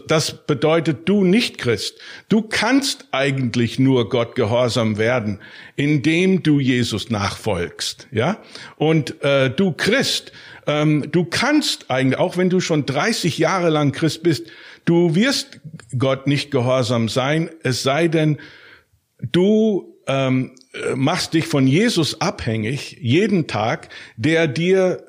das 0.09 0.47
bedeutet, 0.47 1.09
du 1.11 1.25
nicht 1.25 1.59
Christ. 1.59 1.99
Du 2.31 2.41
kannst 2.41 3.07
eigentlich 3.13 3.79
nur 3.79 4.09
Gott 4.09 4.35
gehorsam 4.35 4.97
werden, 4.97 5.41
indem 5.77 6.43
du 6.43 6.59
Jesus 6.59 7.11
nachfolgst, 7.11 8.09
ja. 8.11 8.43
Und 8.77 9.23
äh, 9.23 9.51
du 9.51 9.73
Christ, 9.73 10.33
ähm, 10.67 11.11
du 11.13 11.27
kannst 11.27 11.91
eigentlich, 11.91 12.19
auch 12.19 12.39
wenn 12.39 12.49
du 12.49 12.61
schon 12.61 12.87
30 12.87 13.37
Jahre 13.37 13.69
lang 13.69 13.93
Christ 13.93 14.23
bist, 14.23 14.47
Du 14.85 15.15
wirst 15.15 15.61
Gott 15.99 16.27
nicht 16.27 16.51
gehorsam 16.51 17.09
sein, 17.09 17.51
es 17.63 17.83
sei 17.83 18.09
denn, 18.09 18.39
du 19.21 19.95
ähm, 20.07 20.53
machst 20.95 21.35
dich 21.35 21.47
von 21.47 21.67
Jesus 21.67 22.21
abhängig 22.21 22.99
jeden 23.01 23.47
Tag, 23.47 23.89
der 24.17 24.47
dir, 24.47 25.07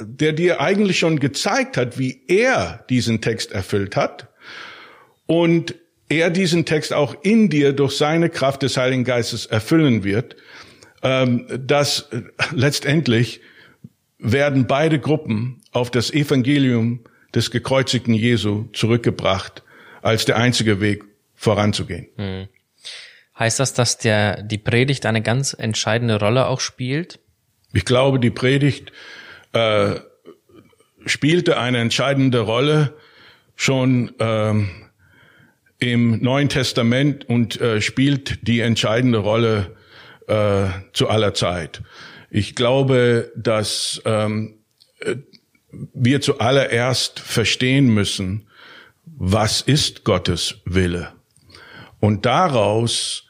der 0.00 0.32
dir 0.32 0.60
eigentlich 0.60 0.98
schon 0.98 1.20
gezeigt 1.20 1.76
hat, 1.76 1.98
wie 1.98 2.22
er 2.28 2.84
diesen 2.88 3.20
Text 3.20 3.52
erfüllt 3.52 3.96
hat 3.96 4.28
und 5.26 5.74
er 6.08 6.30
diesen 6.30 6.64
Text 6.64 6.92
auch 6.92 7.16
in 7.22 7.48
dir 7.48 7.72
durch 7.72 7.96
seine 7.96 8.28
Kraft 8.28 8.62
des 8.62 8.76
Heiligen 8.76 9.04
Geistes 9.04 9.46
erfüllen 9.46 10.04
wird, 10.04 10.36
ähm, 11.02 11.46
dass 11.58 12.08
letztendlich 12.54 13.40
werden 14.18 14.66
beide 14.66 14.98
Gruppen 14.98 15.62
auf 15.72 15.90
das 15.90 16.12
Evangelium 16.12 17.00
des 17.34 17.50
gekreuzigten 17.50 18.14
Jesu 18.14 18.64
zurückgebracht 18.72 19.62
als 20.02 20.24
der 20.24 20.36
einzige 20.36 20.80
Weg 20.80 21.04
voranzugehen. 21.34 22.08
Hm. 22.16 22.48
Heißt 23.38 23.58
das, 23.60 23.74
dass 23.74 23.98
der, 23.98 24.42
die 24.42 24.58
Predigt 24.58 25.06
eine 25.06 25.22
ganz 25.22 25.54
entscheidende 25.54 26.18
Rolle 26.18 26.46
auch 26.46 26.60
spielt? 26.60 27.18
Ich 27.72 27.84
glaube, 27.84 28.20
die 28.20 28.30
Predigt 28.30 28.92
äh, 29.52 29.96
spielte 31.06 31.58
eine 31.58 31.78
entscheidende 31.78 32.40
Rolle 32.40 32.94
schon 33.56 34.12
ähm, 34.18 34.70
im 35.78 36.22
Neuen 36.22 36.48
Testament 36.48 37.28
und 37.28 37.60
äh, 37.60 37.80
spielt 37.80 38.46
die 38.46 38.60
entscheidende 38.60 39.18
Rolle 39.18 39.76
äh, 40.28 40.66
zu 40.92 41.08
aller 41.08 41.34
Zeit. 41.34 41.82
Ich 42.30 42.54
glaube, 42.54 43.32
dass 43.34 44.00
ähm, 44.04 44.58
äh, 45.00 45.16
wir 45.94 46.20
zuallererst 46.20 47.20
verstehen 47.20 47.92
müssen, 47.92 48.46
was 49.04 49.60
ist 49.60 50.04
Gottes 50.04 50.56
Wille? 50.64 51.12
Und 52.00 52.26
daraus 52.26 53.24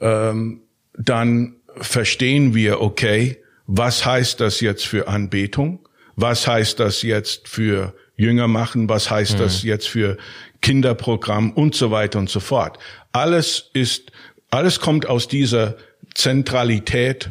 ähm, 0.00 0.62
dann 0.96 1.56
verstehen 1.76 2.54
wir, 2.54 2.80
okay, 2.80 3.38
was 3.66 4.04
heißt 4.04 4.40
das 4.40 4.60
jetzt 4.60 4.86
für 4.86 5.08
Anbetung? 5.08 5.88
Was 6.16 6.46
heißt 6.46 6.80
das 6.80 7.02
jetzt 7.02 7.48
für 7.48 7.94
Jünger 8.16 8.46
machen? 8.46 8.88
Was 8.88 9.10
heißt 9.10 9.34
mhm. 9.34 9.38
das 9.38 9.62
jetzt 9.62 9.88
für 9.88 10.16
Kinderprogramm 10.62 11.52
und 11.52 11.74
so 11.74 11.90
weiter 11.90 12.18
und 12.18 12.30
so 12.30 12.40
fort? 12.40 12.78
Alles 13.12 13.70
ist, 13.72 14.12
alles 14.50 14.80
kommt 14.80 15.06
aus 15.06 15.28
dieser 15.28 15.76
Zentralität 16.14 17.30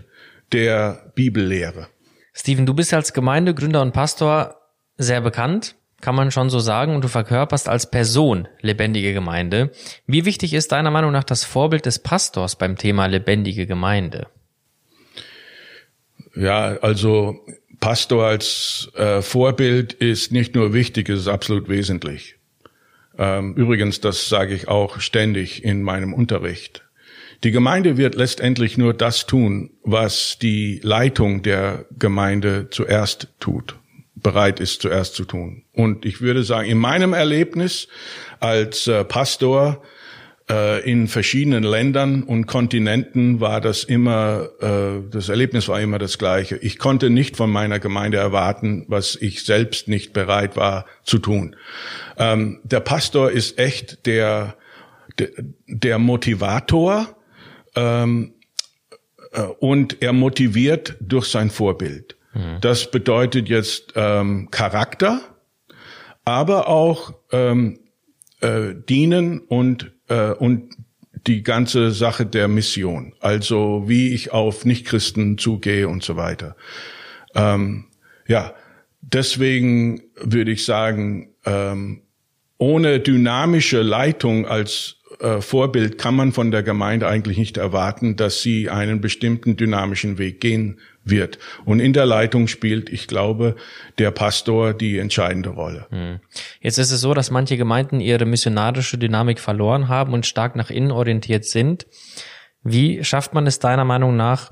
der 0.52 1.12
Bibellehre. 1.16 1.88
Steven, 2.34 2.66
du 2.66 2.74
bist 2.74 2.94
als 2.94 3.14
Gemeindegründer 3.14 3.82
und 3.82 3.94
Pastor 3.94 4.56
sehr 4.98 5.22
bekannt, 5.22 5.76
kann 6.02 6.16
man 6.16 6.32
schon 6.32 6.50
so 6.50 6.60
sagen, 6.60 6.96
und 6.96 7.04
du 7.04 7.08
verkörperst 7.08 7.70
als 7.70 7.90
Person 7.90 8.48
lebendige 8.62 9.14
Gemeinde. 9.14 9.72
Wie 10.06 10.26
wichtig 10.26 10.54
ist 10.54 10.72
deiner 10.72 10.92
Meinung 10.92 11.12
nach 11.12 11.24
das 11.24 11.46
Vorbild 11.46 11.86
des 11.86 12.00
Pastors 12.00 12.58
beim 12.58 12.78
Thema 12.78 13.06
lebendige 13.06 13.66
Gemeinde? 13.66 14.28
Ja, 16.36 16.78
also 16.82 17.40
Pastor 17.80 18.26
als 18.26 18.92
äh, 18.96 19.22
Vorbild 19.22 19.94
ist 19.94 20.32
nicht 20.32 20.56
nur 20.56 20.74
wichtig, 20.74 21.10
es 21.10 21.22
ist 21.22 21.28
absolut 21.28 21.70
wesentlich. 21.70 22.36
Ähm, 23.18 23.54
übrigens, 23.56 24.02
das 24.02 24.28
sage 24.28 24.56
ich 24.56 24.68
auch 24.68 25.00
ständig 25.00 25.64
in 25.64 25.84
meinem 25.84 26.14
Unterricht. 26.14 26.83
Die 27.44 27.52
Gemeinde 27.52 27.98
wird 27.98 28.16
letztendlich 28.16 28.78
nur 28.78 28.94
das 28.94 29.26
tun, 29.26 29.72
was 29.84 30.38
die 30.42 30.80
Leitung 30.82 31.42
der 31.42 31.86
Gemeinde 32.00 32.70
zuerst 32.70 33.28
tut, 33.42 33.76
bereit 34.16 34.62
ist 34.62 34.82
zuerst 34.82 35.16
zu 35.16 35.26
tun. 35.26 35.64
Und 35.74 36.06
ich 36.06 36.22
würde 36.22 36.44
sagen, 36.44 36.70
in 36.70 36.78
meinem 36.78 37.14
Erlebnis 37.14 37.90
als 38.40 38.88
äh, 38.88 39.04
Pastor 39.04 39.84
äh, 40.50 40.90
in 40.90 41.10
verschiedenen 41.10 41.64
Ländern 41.64 42.24
und 42.24 42.46
Kontinenten 42.46 43.42
war 43.42 43.60
das 43.60 43.84
immer, 43.84 44.50
äh, 44.62 45.10
das 45.12 45.28
Erlebnis 45.28 45.68
war 45.68 45.82
immer 45.82 46.00
das 46.00 46.18
gleiche. 46.18 46.56
Ich 46.58 46.80
konnte 46.80 47.10
nicht 47.10 47.36
von 47.36 47.50
meiner 47.50 47.80
Gemeinde 47.80 48.20
erwarten, 48.20 48.86
was 48.88 49.18
ich 49.18 49.44
selbst 49.44 49.90
nicht 49.90 50.14
bereit 50.14 50.56
war 50.56 50.86
zu 51.04 51.20
tun. 51.20 51.58
Ähm, 52.18 52.62
der 52.64 52.80
Pastor 52.80 53.32
ist 53.32 53.60
echt 53.60 54.06
der, 54.06 54.56
der, 55.18 55.30
der 55.68 56.00
Motivator, 56.00 57.18
ähm, 57.76 58.34
äh, 59.32 59.42
und 59.42 60.02
er 60.02 60.14
motiviert 60.14 60.96
durch 61.00 61.28
sein 61.28 61.50
Vorbild. 61.50 62.18
Mhm. 62.34 62.58
Das 62.62 62.90
bedeutet 62.90 63.50
jetzt 63.50 63.94
ähm, 63.96 64.50
Charakter, 64.52 65.22
aber 66.26 66.68
auch 66.68 67.14
ähm, 67.32 67.80
äh, 68.42 68.74
dienen 68.88 69.40
und 69.40 69.92
äh, 70.08 70.32
und 70.32 70.76
die 71.28 71.44
ganze 71.44 71.92
Sache 71.92 72.26
der 72.26 72.48
Mission. 72.48 73.14
Also 73.20 73.84
wie 73.88 74.14
ich 74.14 74.32
auf 74.32 74.66
Nichtchristen 74.66 75.38
zugehe 75.38 75.88
und 75.88 76.04
so 76.04 76.18
weiter. 76.18 76.56
Ähm, 77.34 77.86
ja, 78.28 78.54
deswegen 79.02 80.02
würde 80.16 80.52
ich 80.52 80.66
sagen, 80.66 81.30
ähm, 81.46 82.02
ohne 82.58 83.00
dynamische 83.00 83.82
Leitung 83.82 84.46
als 84.46 84.98
äh, 85.20 85.42
Vorbild 85.42 85.98
kann 85.98 86.16
man 86.16 86.32
von 86.32 86.52
der 86.52 86.64
Gemeinde 86.64 87.08
eigentlich 87.08 87.38
nicht 87.38 87.58
erwarten, 87.58 88.16
dass 88.16 88.42
sie 88.42 88.70
einen 88.70 89.02
bestimmten 89.02 89.56
dynamischen 89.56 90.18
Weg 90.18 90.40
gehen 90.42 90.80
wird. 91.04 91.40
Und 91.66 91.80
in 91.80 91.94
der 91.94 92.06
Leitung 92.06 92.48
spielt, 92.48 92.90
ich 92.90 93.08
glaube, 93.08 93.56
der 93.98 94.12
Pastor 94.12 94.74
die 94.74 94.98
entscheidende 94.98 95.50
Rolle. 95.50 95.88
Hm. 95.90 96.20
Jetzt 96.62 96.78
ist 96.78 96.92
es 96.92 97.02
so, 97.02 97.14
dass 97.14 97.32
manche 97.32 97.58
Gemeinden 97.58 98.00
ihre 98.00 98.26
missionarische 98.26 98.98
Dynamik 98.98 99.40
verloren 99.40 99.88
haben 99.88 100.14
und 100.14 100.26
stark 100.26 100.56
nach 100.56 100.70
innen 100.70 100.92
orientiert 100.92 101.46
sind. 101.46 101.86
Wie 102.64 103.04
schafft 103.04 103.34
man 103.34 103.46
es 103.48 103.60
deiner 103.60 103.86
Meinung 103.86 104.16
nach, 104.16 104.52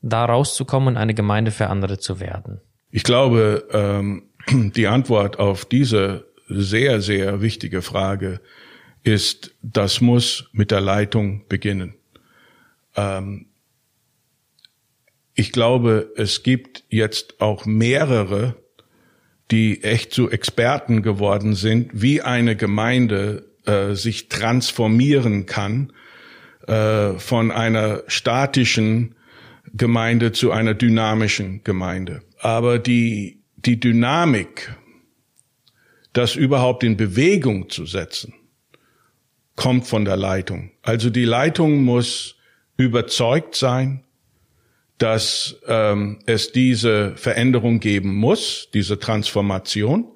da 0.00 0.24
rauszukommen 0.24 0.88
und 0.88 0.96
eine 0.96 1.14
Gemeinde 1.14 1.50
für 1.50 1.68
andere 1.68 1.98
zu 1.98 2.18
werden? 2.18 2.60
Ich 2.90 3.04
glaube, 3.04 3.68
ähm, 3.72 4.24
die 4.50 4.86
Antwort 4.86 5.38
auf 5.38 5.64
diese 5.64 6.26
sehr, 6.48 7.00
sehr 7.00 7.40
wichtige 7.40 7.82
Frage 7.82 8.40
ist, 9.02 9.54
das 9.62 10.00
muss 10.00 10.48
mit 10.52 10.70
der 10.70 10.80
Leitung 10.80 11.46
beginnen. 11.48 11.94
Ähm, 12.96 13.46
ich 15.34 15.52
glaube, 15.52 16.12
es 16.16 16.42
gibt 16.42 16.84
jetzt 16.88 17.40
auch 17.40 17.64
mehrere, 17.64 18.56
die 19.50 19.82
echt 19.82 20.12
zu 20.12 20.30
Experten 20.30 21.02
geworden 21.02 21.54
sind, 21.54 21.90
wie 21.94 22.22
eine 22.22 22.56
Gemeinde 22.56 23.50
äh, 23.66 23.94
sich 23.94 24.28
transformieren 24.28 25.46
kann 25.46 25.92
äh, 26.66 27.14
von 27.14 27.50
einer 27.50 28.02
statischen 28.06 29.14
Gemeinde 29.74 30.32
zu 30.32 30.52
einer 30.52 30.74
dynamischen 30.74 31.64
Gemeinde. 31.64 32.22
Aber 32.40 32.78
die, 32.78 33.40
die 33.56 33.80
Dynamik, 33.80 34.74
das 36.12 36.34
überhaupt 36.34 36.84
in 36.84 36.96
Bewegung 36.96 37.70
zu 37.70 37.86
setzen, 37.86 38.34
kommt 39.56 39.86
von 39.86 40.04
der 40.04 40.16
Leitung. 40.16 40.72
Also 40.82 41.10
die 41.10 41.24
Leitung 41.24 41.82
muss 41.82 42.36
überzeugt 42.76 43.54
sein, 43.54 44.04
dass 44.98 45.56
ähm, 45.66 46.20
es 46.26 46.52
diese 46.52 47.16
Veränderung 47.16 47.80
geben 47.80 48.14
muss, 48.14 48.68
diese 48.72 48.98
Transformation, 48.98 50.06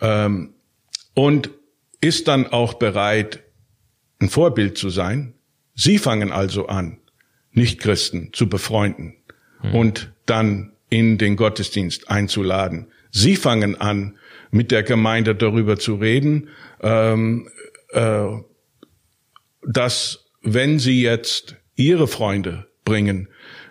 ähm, 0.00 0.54
und 1.14 1.50
ist 2.00 2.28
dann 2.28 2.46
auch 2.46 2.74
bereit, 2.74 3.42
ein 4.20 4.28
Vorbild 4.28 4.78
zu 4.78 4.90
sein. 4.90 5.34
Sie 5.74 5.98
fangen 5.98 6.32
also 6.32 6.66
an, 6.66 6.98
Nichtchristen 7.52 8.32
zu 8.32 8.48
befreunden 8.48 9.16
hm. 9.60 9.74
und 9.74 10.12
dann 10.26 10.72
in 10.88 11.18
den 11.18 11.36
Gottesdienst 11.36 12.10
einzuladen. 12.10 12.88
Sie 13.10 13.36
fangen 13.36 13.80
an, 13.80 14.18
mit 14.50 14.70
der 14.70 14.82
Gemeinde 14.82 15.34
darüber 15.34 15.78
zu 15.78 15.96
reden, 15.96 16.48
ähm, 16.80 17.48
äh, 17.48 17.75
dass 19.62 20.26
wenn 20.42 20.78
sie 20.78 21.02
jetzt 21.02 21.56
ihre 21.74 22.06
Freunde 22.06 22.66
bringen, 22.84 23.28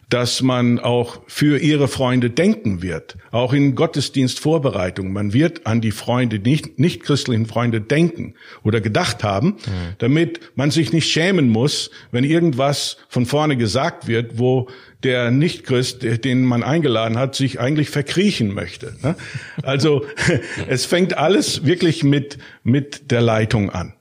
dass 0.10 0.41
man 0.41 0.80
auch 0.80 1.21
für 1.28 1.58
ihre 1.60 1.88
Freunde 1.88 2.30
denken 2.30 2.82
wird, 2.82 3.17
auch 3.32 3.54
in 3.54 3.75
Gottesdienstvorbereitung. 3.75 5.12
Man 5.12 5.34
wird 5.34 5.65
an 5.65 5.82
die 5.82 5.91
Freunde, 5.91 6.38
nicht, 6.39 6.78
nicht 6.78 7.01
christlichen 7.01 7.47
Freunde 7.47 7.82
denken 7.82 8.36
oder 8.63 8.82
gedacht 8.82 9.23
haben, 9.23 9.47
mhm. 9.47 9.95
damit 9.97 10.51
man 10.56 10.69
sich 10.69 10.93
nicht 10.93 11.10
schämen 11.10 11.49
muss, 11.49 11.89
wenn 12.12 12.23
irgendwas 12.23 12.97
von 13.10 13.25
vorne 13.25 13.58
gesagt 13.58 14.08
wird, 14.08 14.38
wo 14.38 14.69
der 15.04 15.32
Nichtchrist, 15.32 16.04
den 16.04 16.43
man 16.43 16.63
eingeladen 16.63 17.17
hat, 17.17 17.36
sich 17.36 17.60
eigentlich 17.60 17.89
verkriechen 17.89 18.54
möchte. 18.54 18.95
Ne? 19.01 19.15
Also 19.63 20.06
es 20.67 20.86
fängt 20.86 21.17
alles 21.17 21.65
wirklich 21.65 22.04
mit, 22.04 22.38
mit 22.63 23.12
der 23.12 23.21
Leitung 23.21 23.71
an. 23.71 23.93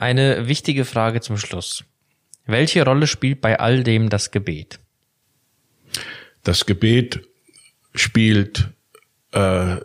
Eine 0.00 0.48
wichtige 0.48 0.86
Frage 0.86 1.20
zum 1.20 1.36
Schluss. 1.36 1.84
Welche 2.46 2.84
Rolle 2.84 3.06
spielt 3.06 3.42
bei 3.42 3.60
all 3.60 3.84
dem 3.84 4.08
das 4.08 4.30
Gebet? 4.30 4.80
Das 6.42 6.64
Gebet 6.64 7.28
spielt, 7.94 8.70
äh, 9.32 9.76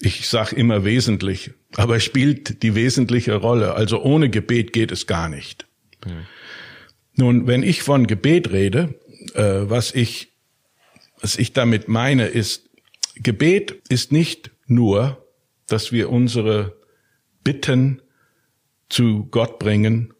ich 0.00 0.28
sage 0.28 0.54
immer 0.54 0.84
wesentlich, 0.84 1.52
aber 1.76 1.98
spielt 1.98 2.62
die 2.62 2.74
wesentliche 2.74 3.34
Rolle. 3.36 3.74
Also 3.74 4.02
ohne 4.02 4.28
Gebet 4.28 4.74
geht 4.74 4.92
es 4.92 5.06
gar 5.06 5.30
nicht. 5.30 5.66
Hm. 6.04 6.26
Nun, 7.14 7.46
wenn 7.46 7.62
ich 7.62 7.82
von 7.82 8.06
Gebet 8.06 8.52
rede, 8.52 9.00
äh, 9.32 9.62
was 9.62 9.94
ich 9.94 10.28
was 11.20 11.36
ich 11.36 11.52
damit 11.52 11.88
meine, 11.88 12.26
ist, 12.26 12.68
Gebet 13.16 13.82
ist 13.88 14.12
nicht 14.12 14.50
nur, 14.66 15.26
dass 15.66 15.90
wir 15.90 16.10
unsere 16.10 16.77
Bitten 17.48 18.02
zu 18.90 19.26
Gott 19.30 19.58
bringen 19.58 20.12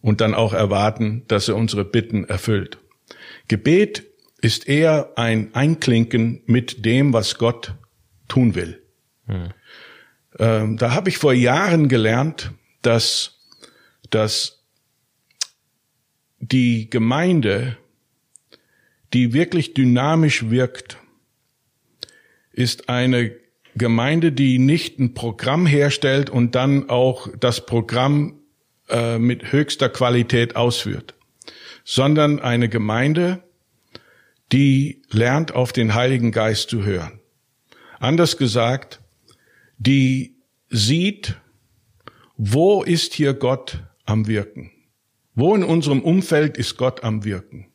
und 0.00 0.20
dann 0.20 0.32
auch 0.32 0.52
erwarten, 0.52 1.24
dass 1.26 1.48
er 1.48 1.56
unsere 1.56 1.84
Bitten 1.84 2.22
erfüllt. 2.22 2.78
Gebet 3.48 4.06
ist 4.40 4.68
eher 4.68 5.14
ein 5.16 5.56
Einklinken 5.56 6.42
mit 6.46 6.84
dem, 6.84 7.12
was 7.12 7.36
Gott 7.36 7.74
tun 8.28 8.54
will. 8.54 8.80
Hm. 9.26 9.48
Ähm, 10.38 10.76
da 10.76 10.94
habe 10.94 11.08
ich 11.08 11.18
vor 11.18 11.32
Jahren 11.32 11.88
gelernt, 11.88 12.52
dass, 12.82 13.40
dass 14.10 14.64
die 16.38 16.88
Gemeinde, 16.90 17.76
die 19.12 19.32
wirklich 19.32 19.74
dynamisch 19.74 20.48
wirkt, 20.48 20.96
ist 22.52 22.88
eine 22.88 23.32
Gemeinde, 23.78 24.32
die 24.32 24.58
nicht 24.58 24.98
ein 24.98 25.14
Programm 25.14 25.66
herstellt 25.66 26.30
und 26.30 26.54
dann 26.54 26.90
auch 26.90 27.28
das 27.38 27.64
Programm 27.64 28.40
äh, 28.88 29.18
mit 29.18 29.52
höchster 29.52 29.88
Qualität 29.88 30.56
ausführt, 30.56 31.14
sondern 31.84 32.40
eine 32.40 32.68
Gemeinde, 32.68 33.42
die 34.52 35.02
lernt, 35.10 35.54
auf 35.54 35.72
den 35.72 35.94
Heiligen 35.94 36.32
Geist 36.32 36.70
zu 36.70 36.84
hören. 36.84 37.20
Anders 37.98 38.36
gesagt, 38.36 39.00
die 39.78 40.36
sieht, 40.70 41.36
wo 42.36 42.82
ist 42.82 43.14
hier 43.14 43.34
Gott 43.34 43.84
am 44.04 44.26
Wirken? 44.26 44.70
Wo 45.34 45.54
in 45.54 45.64
unserem 45.64 46.02
Umfeld 46.02 46.56
ist 46.56 46.76
Gott 46.76 47.04
am 47.04 47.24
Wirken? 47.24 47.66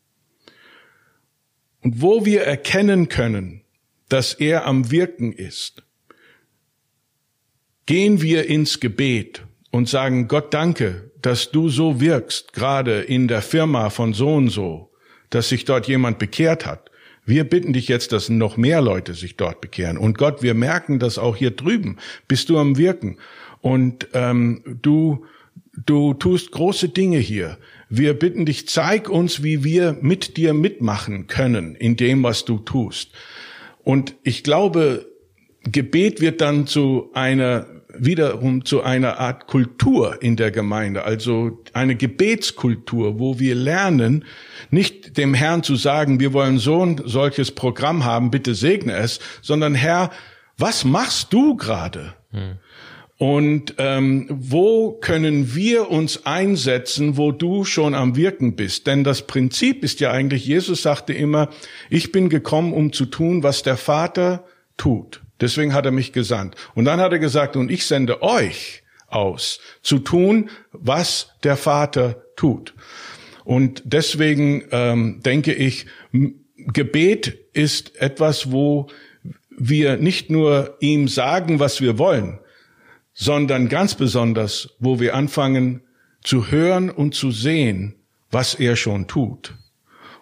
Und 1.81 2.01
wo 2.01 2.25
wir 2.25 2.43
erkennen 2.43 3.09
können, 3.09 3.63
dass 4.09 4.33
er 4.33 4.65
am 4.65 4.91
Wirken 4.91 5.33
ist, 5.33 5.83
gehen 7.85 8.21
wir 8.21 8.47
ins 8.47 8.79
Gebet 8.79 9.43
und 9.71 9.89
sagen, 9.89 10.27
Gott 10.27 10.53
danke, 10.53 11.11
dass 11.21 11.51
du 11.51 11.69
so 11.69 11.99
wirkst, 11.99 12.53
gerade 12.53 13.01
in 13.01 13.27
der 13.27 13.41
Firma 13.41 13.89
von 13.89 14.13
so 14.13 14.33
und 14.35 14.49
so, 14.49 14.91
dass 15.29 15.49
sich 15.49 15.65
dort 15.65 15.87
jemand 15.87 16.19
bekehrt 16.19 16.65
hat. 16.65 16.91
Wir 17.25 17.45
bitten 17.45 17.71
dich 17.71 17.87
jetzt, 17.87 18.11
dass 18.11 18.27
noch 18.29 18.57
mehr 18.57 18.81
Leute 18.81 19.13
sich 19.13 19.37
dort 19.37 19.61
bekehren. 19.61 19.97
Und 19.97 20.17
Gott, 20.17 20.43
wir 20.43 20.53
merken 20.53 20.99
das 20.99 21.17
auch 21.17 21.37
hier 21.37 21.51
drüben. 21.51 21.97
Bist 22.27 22.49
du 22.49 22.57
am 22.57 22.77
Wirken? 22.77 23.17
Und 23.61 24.09
ähm, 24.13 24.61
du, 24.81 25.25
du 25.85 26.13
tust 26.13 26.51
große 26.51 26.89
Dinge 26.89 27.19
hier. 27.19 27.57
Wir 27.87 28.13
bitten 28.13 28.45
dich, 28.45 28.67
zeig 28.67 29.09
uns, 29.09 29.41
wie 29.41 29.63
wir 29.63 29.97
mit 30.01 30.35
dir 30.35 30.53
mitmachen 30.53 31.27
können 31.27 31.75
in 31.75 31.95
dem, 31.95 32.23
was 32.23 32.43
du 32.43 32.59
tust. 32.59 33.11
Und 33.83 34.15
ich 34.23 34.43
glaube, 34.43 35.07
Gebet 35.63 36.19
wird 36.19 36.41
dann 36.41 36.67
zu 36.67 37.09
einer 37.13 37.67
wiederum 37.97 38.65
zu 38.65 38.81
einer 38.81 39.19
Art 39.19 39.47
Kultur 39.47 40.21
in 40.21 40.35
der 40.35 40.51
Gemeinde, 40.51 41.03
also 41.03 41.61
eine 41.73 41.95
Gebetskultur, 41.95 43.19
wo 43.19 43.39
wir 43.39 43.55
lernen, 43.55 44.25
nicht 44.71 45.17
dem 45.17 45.33
Herrn 45.33 45.63
zu 45.63 45.75
sagen, 45.75 46.19
wir 46.19 46.33
wollen 46.33 46.57
so 46.57 46.83
ein 46.83 47.01
solches 47.05 47.51
Programm 47.51 48.03
haben, 48.03 48.31
bitte 48.31 48.55
segne 48.55 48.95
es, 48.95 49.19
sondern 49.41 49.75
Herr, 49.75 50.09
was 50.57 50.85
machst 50.85 51.33
du 51.33 51.55
gerade? 51.55 52.13
Hm. 52.31 52.57
Und 53.17 53.75
ähm, 53.77 54.27
wo 54.29 54.91
können 54.91 55.55
wir 55.55 55.89
uns 55.89 56.25
einsetzen, 56.25 57.15
wo 57.15 57.31
du 57.31 57.63
schon 57.63 57.93
am 57.93 58.15
Wirken 58.15 58.55
bist? 58.55 58.87
Denn 58.87 59.03
das 59.03 59.27
Prinzip 59.27 59.83
ist 59.83 59.99
ja 59.99 60.11
eigentlich, 60.11 60.45
Jesus 60.45 60.81
sagte 60.81 61.13
immer, 61.13 61.49
ich 61.89 62.11
bin 62.11 62.27
gekommen, 62.27 62.73
um 62.73 62.91
zu 62.91 63.05
tun, 63.05 63.43
was 63.43 63.63
der 63.63 63.77
Vater 63.77 64.43
tut. 64.77 65.22
Deswegen 65.43 65.73
hat 65.73 65.85
er 65.85 65.91
mich 65.91 66.13
gesandt. 66.13 66.55
Und 66.73 66.85
dann 66.85 67.01
hat 67.01 67.11
er 67.11 67.19
gesagt, 67.19 67.57
und 67.57 67.69
ich 67.69 67.85
sende 67.85 68.21
euch 68.23 68.81
aus, 69.07 69.59
zu 69.81 69.99
tun, 69.99 70.49
was 70.71 71.31
der 71.43 71.57
Vater 71.57 72.23
tut. 72.37 72.73
Und 73.43 73.81
deswegen 73.83 74.63
ähm, 74.71 75.19
denke 75.21 75.53
ich, 75.53 75.85
Gebet 76.55 77.37
ist 77.51 77.97
etwas, 77.97 78.53
wo 78.53 78.87
wir 79.49 79.97
nicht 79.97 80.29
nur 80.29 80.77
ihm 80.79 81.09
sagen, 81.09 81.59
was 81.59 81.81
wir 81.81 81.97
wollen, 81.97 82.39
sondern 83.13 83.67
ganz 83.67 83.95
besonders, 83.95 84.69
wo 84.79 85.01
wir 85.01 85.13
anfangen 85.13 85.81
zu 86.23 86.51
hören 86.51 86.89
und 86.89 87.15
zu 87.15 87.31
sehen, 87.31 87.95
was 88.31 88.55
er 88.55 88.77
schon 88.77 89.07
tut. 89.07 89.55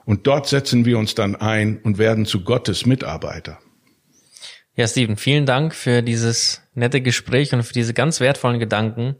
Und 0.03 0.25
dort 0.25 0.47
setzen 0.47 0.83
wir 0.83 0.97
uns 0.97 1.13
dann 1.13 1.35
ein 1.35 1.79
und 1.83 1.99
werden 1.99 2.25
zu 2.25 2.43
Gottes 2.43 2.87
Mitarbeiter. 2.87 3.59
Ja, 4.75 4.87
Steven, 4.87 5.17
vielen 5.17 5.45
Dank 5.45 5.75
für 5.75 6.01
dieses 6.01 6.61
nette 6.73 7.01
Gespräch 7.01 7.53
und 7.53 7.63
für 7.63 7.73
diese 7.73 7.93
ganz 7.93 8.19
wertvollen 8.19 8.59
Gedanken. 8.59 9.15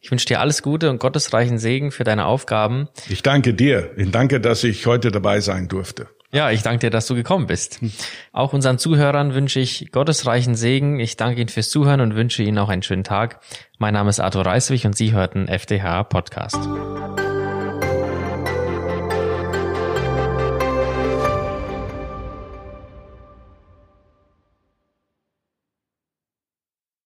Ich 0.00 0.10
wünsche 0.10 0.26
dir 0.26 0.40
alles 0.40 0.62
Gute 0.62 0.90
und 0.90 0.98
gottesreichen 0.98 1.58
Segen 1.58 1.92
für 1.92 2.04
deine 2.04 2.26
Aufgaben. 2.26 2.88
Ich 3.08 3.22
danke 3.22 3.54
dir. 3.54 3.92
Ich 3.96 4.10
danke, 4.10 4.40
dass 4.40 4.64
ich 4.64 4.86
heute 4.86 5.10
dabei 5.10 5.40
sein 5.40 5.68
durfte. 5.68 6.08
Ja, 6.32 6.50
ich 6.50 6.62
danke 6.62 6.78
dir, 6.80 6.90
dass 6.90 7.06
du 7.06 7.14
gekommen 7.14 7.46
bist. 7.46 7.80
Auch 8.32 8.52
unseren 8.52 8.78
Zuhörern 8.78 9.34
wünsche 9.34 9.60
ich 9.60 9.92
gottesreichen 9.92 10.54
Segen. 10.54 10.98
Ich 10.98 11.16
danke 11.16 11.40
Ihnen 11.40 11.50
fürs 11.50 11.68
Zuhören 11.68 12.00
und 12.00 12.14
wünsche 12.14 12.42
Ihnen 12.42 12.58
auch 12.58 12.70
einen 12.70 12.82
schönen 12.82 13.04
Tag. 13.04 13.40
Mein 13.78 13.94
Name 13.94 14.08
ist 14.08 14.18
Arthur 14.18 14.46
Reiswig 14.46 14.86
und 14.86 14.96
Sie 14.96 15.12
hörten 15.12 15.46
FDH 15.46 16.04
Podcast. 16.04 16.58